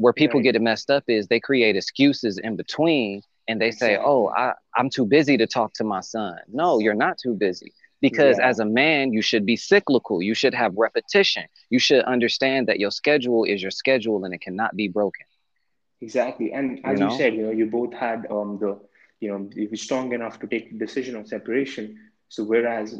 Where 0.00 0.14
people 0.14 0.38
right. 0.38 0.44
get 0.44 0.56
it 0.56 0.62
messed 0.62 0.90
up 0.90 1.04
is 1.08 1.26
they 1.26 1.40
create 1.40 1.76
excuses 1.76 2.38
in 2.38 2.56
between 2.56 3.20
and 3.46 3.60
they 3.60 3.70
say, 3.70 3.98
Oh, 4.00 4.28
I, 4.28 4.54
I'm 4.74 4.88
too 4.88 5.04
busy 5.04 5.36
to 5.36 5.46
talk 5.46 5.74
to 5.74 5.84
my 5.84 6.00
son. 6.00 6.38
No, 6.48 6.78
you're 6.78 6.94
not 6.94 7.18
too 7.18 7.34
busy. 7.34 7.74
Because 8.00 8.38
yeah. 8.38 8.48
as 8.48 8.60
a 8.60 8.64
man, 8.64 9.12
you 9.12 9.20
should 9.20 9.44
be 9.44 9.56
cyclical. 9.56 10.22
You 10.22 10.32
should 10.32 10.54
have 10.54 10.72
repetition. 10.74 11.44
You 11.68 11.78
should 11.78 12.02
understand 12.04 12.66
that 12.68 12.80
your 12.80 12.90
schedule 12.90 13.44
is 13.44 13.60
your 13.60 13.70
schedule 13.70 14.24
and 14.24 14.32
it 14.32 14.40
cannot 14.40 14.74
be 14.74 14.88
broken. 14.88 15.26
Exactly. 16.00 16.50
And 16.54 16.80
as 16.82 16.98
you, 16.98 17.04
know? 17.04 17.12
you 17.12 17.18
said, 17.18 17.34
you 17.34 17.42
know, 17.42 17.50
you 17.50 17.66
both 17.66 17.92
had 17.92 18.26
um, 18.30 18.56
the, 18.58 18.80
you 19.20 19.28
know, 19.30 19.50
you 19.54 19.68
were 19.70 19.76
strong 19.76 20.14
enough 20.14 20.38
to 20.40 20.46
take 20.46 20.70
the 20.72 20.78
decision 20.78 21.14
of 21.14 21.28
separation. 21.28 21.98
So 22.30 22.44
whereas 22.44 22.98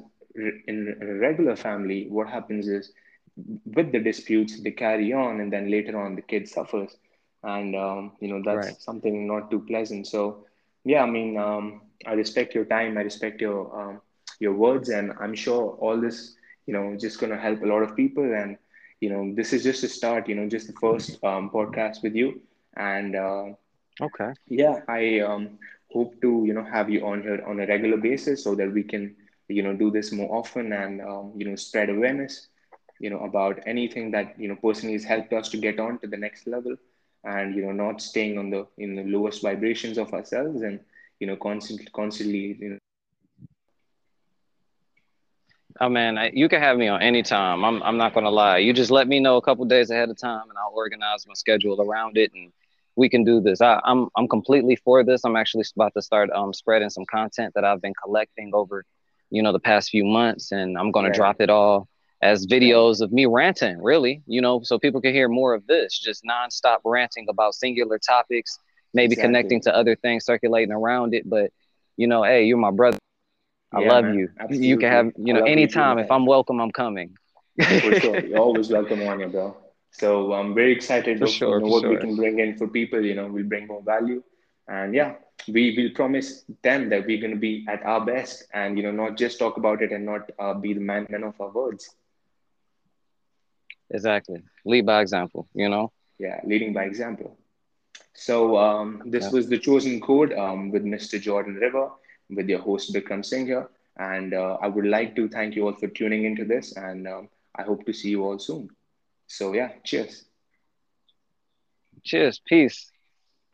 in 0.69 0.97
a 1.01 1.15
regular 1.15 1.57
family, 1.57 2.07
what 2.11 2.29
happens 2.29 2.69
is 2.69 2.93
with 3.37 3.93
the 3.93 3.99
disputes 3.99 4.61
they 4.61 4.71
carry 4.71 5.13
on 5.13 5.41
and 5.41 5.53
then 5.53 5.71
later 5.71 5.99
on 6.01 6.15
the 6.17 6.23
kid 6.23 6.49
suffers. 6.49 6.97
And 7.43 7.75
um, 7.75 8.13
you 8.21 8.29
know 8.29 8.43
that's 8.45 8.67
right. 8.69 8.81
something 8.81 9.27
not 9.27 9.51
too 9.51 9.61
pleasant. 9.61 10.07
So 10.07 10.47
yeah 10.85 11.03
i 11.03 11.07
mean 11.07 11.37
um, 11.37 11.83
i 12.07 12.13
respect 12.13 12.55
your 12.55 12.65
time. 12.65 12.97
I 12.99 13.03
respect 13.03 13.41
your 13.41 13.61
um, 13.81 14.01
your 14.39 14.55
words. 14.55 14.89
And 14.89 15.13
i'm 15.21 15.35
sure 15.35 15.77
all 15.81 16.01
this 16.01 16.35
you 16.67 16.75
know 16.75 16.97
just 16.99 17.19
going 17.21 17.33
to 17.33 17.39
help 17.39 17.63
a 17.63 17.67
lot 17.67 17.83
of 17.83 17.97
people. 17.97 18.25
And 18.25 18.57
you 19.01 19.11
know 19.11 19.35
this 19.35 19.53
is 19.53 19.63
just 19.63 19.83
a 19.85 19.89
start 19.89 20.29
you 20.29 20.35
know 20.35 20.49
just 20.49 20.67
the 20.67 20.75
first 20.81 21.23
um, 21.25 21.51
podcast 21.51 22.03
with 22.03 22.15
you. 22.15 22.41
And 22.77 23.17
uh, 23.17 23.45
okay. 24.01 24.33
yeah 24.49 24.81
i 24.89 25.21
um, 25.21 25.59
hope 25.93 26.21
to 26.21 26.45
you 26.47 26.55
know 26.55 26.65
have 26.65 26.89
you 26.89 27.07
on 27.07 27.23
here 27.23 27.43
on 27.47 27.61
a 27.61 27.67
regular 27.67 27.97
basis 27.97 28.45
so 28.45 28.55
that 28.55 28.73
we 28.73 28.83
can 28.83 29.15
you 29.49 29.63
know 29.63 29.75
do 29.75 29.91
this 29.91 30.13
more 30.13 30.35
often 30.35 30.73
and 30.73 31.01
um, 31.01 31.33
you 31.37 31.49
know 31.49 31.57
spread 31.57 31.91
awareness 31.91 32.49
you 33.01 33.11
know 33.11 33.21
about 33.21 33.61
anything 33.67 34.13
that 34.13 34.35
you 34.39 34.49
know 34.49 34.57
personally 34.57 34.95
has 34.95 35.05
helped 35.05 35.33
us 35.35 35.51
to 35.51 35.59
get 35.59 35.81
on 35.81 35.99
to 36.01 36.09
the 36.09 36.19
next 36.19 36.47
level 36.49 36.77
and 37.25 37.55
you 37.57 37.63
know 37.65 37.73
not 37.73 38.03
staying 38.03 38.39
on 38.39 38.51
the 38.51 38.67
in 38.79 38.97
the 38.97 39.05
lowest 39.05 39.43
vibrations 39.43 39.99
of 39.99 40.13
ourselves 40.15 40.63
and 40.63 40.81
you 41.21 41.27
know 41.29 41.37
constantly 41.37 41.87
constantly 41.95 42.57
you 42.61 42.71
know 42.71 42.79
Oh 45.81 45.89
man, 45.89 46.19
I, 46.19 46.31
you 46.35 46.49
can 46.49 46.61
have 46.61 46.77
me 46.77 46.89
on 46.89 47.03
anytime. 47.03 47.65
I'm 47.65 47.83
I'm 47.83 47.97
not 47.97 48.15
gonna 48.15 48.31
lie. 48.31 48.59
You 48.59 48.73
just 48.73 48.91
let 48.91 49.09
me 49.09 49.21
know 49.21 49.37
a 49.37 49.43
couple 49.43 49.65
days 49.67 49.91
ahead 49.91 50.11
of 50.11 50.19
time, 50.19 50.49
and 50.49 50.59
I'll 50.59 50.73
organize 50.75 51.27
my 51.27 51.35
schedule 51.35 51.81
around 51.81 52.17
it, 52.17 52.33
and 52.35 52.53
we 52.97 53.09
can 53.09 53.25
do 53.25 53.41
this. 53.41 53.61
I, 53.61 53.81
I'm 53.85 54.09
I'm 54.17 54.29
completely 54.29 54.77
for 54.77 55.05
this. 55.05 55.25
I'm 55.25 55.37
actually 55.37 55.65
about 55.77 55.95
to 55.95 56.03
start 56.03 56.31
um 56.33 56.53
spreading 56.53 56.91
some 56.91 57.07
content 57.07 57.55
that 57.55 57.65
I've 57.65 57.81
been 57.83 57.95
collecting 57.95 58.51
over, 58.55 58.85
you 59.31 59.43
know, 59.43 59.53
the 59.53 59.61
past 59.61 59.91
few 59.91 60.05
months, 60.05 60.53
and 60.53 60.79
I'm 60.79 60.93
gonna 60.93 61.11
drop 61.11 61.41
it 61.41 61.51
all 61.51 61.89
as 62.23 62.47
videos 62.47 63.01
of 63.01 63.13
me 63.13 63.27
ranting, 63.27 63.83
really, 63.83 64.23
you 64.27 64.41
know, 64.41 64.61
so 64.63 64.79
people 64.79 65.01
can 65.01 65.15
hear 65.15 65.29
more 65.29 65.55
of 65.55 65.67
this, 65.67 65.99
just 65.99 66.23
nonstop 66.25 66.79
ranting 66.85 67.27
about 67.29 67.55
singular 67.55 67.99
topics, 67.99 68.59
maybe 68.93 69.13
exactly. 69.13 69.29
connecting 69.29 69.61
to 69.63 69.75
other 69.75 69.97
things 69.97 70.25
circulating 70.25 70.73
around 70.73 71.15
it. 71.15 71.29
But, 71.29 71.51
you 71.97 72.07
know, 72.07 72.23
hey, 72.23 72.45
you're 72.45 72.59
my 72.59 72.71
brother. 72.71 72.99
I 73.73 73.83
yeah, 73.83 73.89
love 73.89 74.05
man. 74.05 74.19
you. 74.19 74.29
Absolutely. 74.39 74.69
You 74.69 74.79
can 74.79 74.91
have, 74.91 75.13
you 75.17 75.33
know, 75.33 75.45
anytime 75.45 75.99
you 75.99 76.05
if 76.05 76.11
I'm 76.11 76.27
welcome, 76.27 76.61
I'm 76.61 76.73
coming. 76.73 77.15
for 77.59 78.01
sure. 78.01 78.21
You're 78.27 78.39
always 78.39 78.69
welcome 78.71 79.03
on 79.03 79.21
you, 79.21 79.29
bro. 79.29 79.57
So 79.93 80.33
I'm 80.33 80.55
very 80.55 80.73
excited 80.73 81.19
for 81.19 81.27
sure, 81.27 81.59
you 81.59 81.65
know, 81.65 81.71
what 81.71 81.83
sure. 81.83 81.91
we 81.91 81.97
can 81.97 82.17
bring 82.17 82.39
in 82.39 82.57
for 82.57 82.69
people. 82.69 83.05
You 83.05 83.15
know, 83.15 83.27
we 83.27 83.43
bring 83.43 83.67
more 83.67 83.83
value. 83.83 84.23
And 84.69 84.95
yeah, 84.95 85.15
we 85.49 85.75
will 85.77 85.91
promise 85.95 86.45
them 86.63 86.89
that 86.91 87.07
we're 87.07 87.21
going 87.21 87.35
to 87.35 87.41
be 87.41 87.67
at 87.69 87.83
our 87.85 88.05
best 88.05 88.45
and, 88.55 88.77
you 88.77 88.85
know, 88.85 88.93
not 88.93 89.17
just 89.17 89.39
talk 89.39 89.57
about 89.57 89.83
it 89.83 89.91
and 89.91 90.07
not 90.07 90.31
uh, 90.39 90.55
be 90.55 90.75
the 90.75 90.81
man, 90.81 91.07
man 91.11 91.25
of 91.25 91.41
our 91.41 91.51
words. 91.51 91.91
Exactly. 93.91 94.43
Lead 94.65 94.87
by 94.87 95.01
example, 95.01 95.49
you 95.55 95.69
know? 95.69 95.93
Yeah, 96.19 96.41
leading 96.45 96.73
by 96.73 96.85
example. 96.85 97.37
So 98.15 98.57
um, 98.59 99.03
this 99.07 99.25
yeah. 99.25 99.31
was 99.31 99.49
the 99.49 99.59
chosen 99.59 100.01
code 100.01 100.33
um, 100.33 100.71
with 100.71 100.85
Mr. 100.85 101.21
Jordan 101.21 101.55
River, 101.55 101.91
with 102.29 102.49
your 102.49 102.61
host 102.61 102.93
Bikram 102.93 103.25
Singh 103.25 103.47
here. 103.47 103.69
And 103.99 104.35
uh, 104.35 104.59
I 104.63 104.69
would 104.69 104.87
like 104.87 105.17
to 105.17 105.29
thank 105.29 105.57
you 105.57 105.67
all 105.67 105.75
for 105.75 105.89
tuning 105.89 106.25
into 106.25 106.45
this. 106.45 106.77
And 106.77 107.09
um, 107.09 107.29
I 107.55 107.63
hope 107.63 107.85
to 107.87 107.93
see 107.93 108.11
you 108.11 108.25
all 108.25 108.39
soon. 108.39 108.69
So 109.27 109.53
yeah, 109.55 109.73
cheers. 109.85 110.25
Cheers. 112.03 112.41
Peace. 112.47 112.91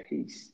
Peace. 0.09 0.53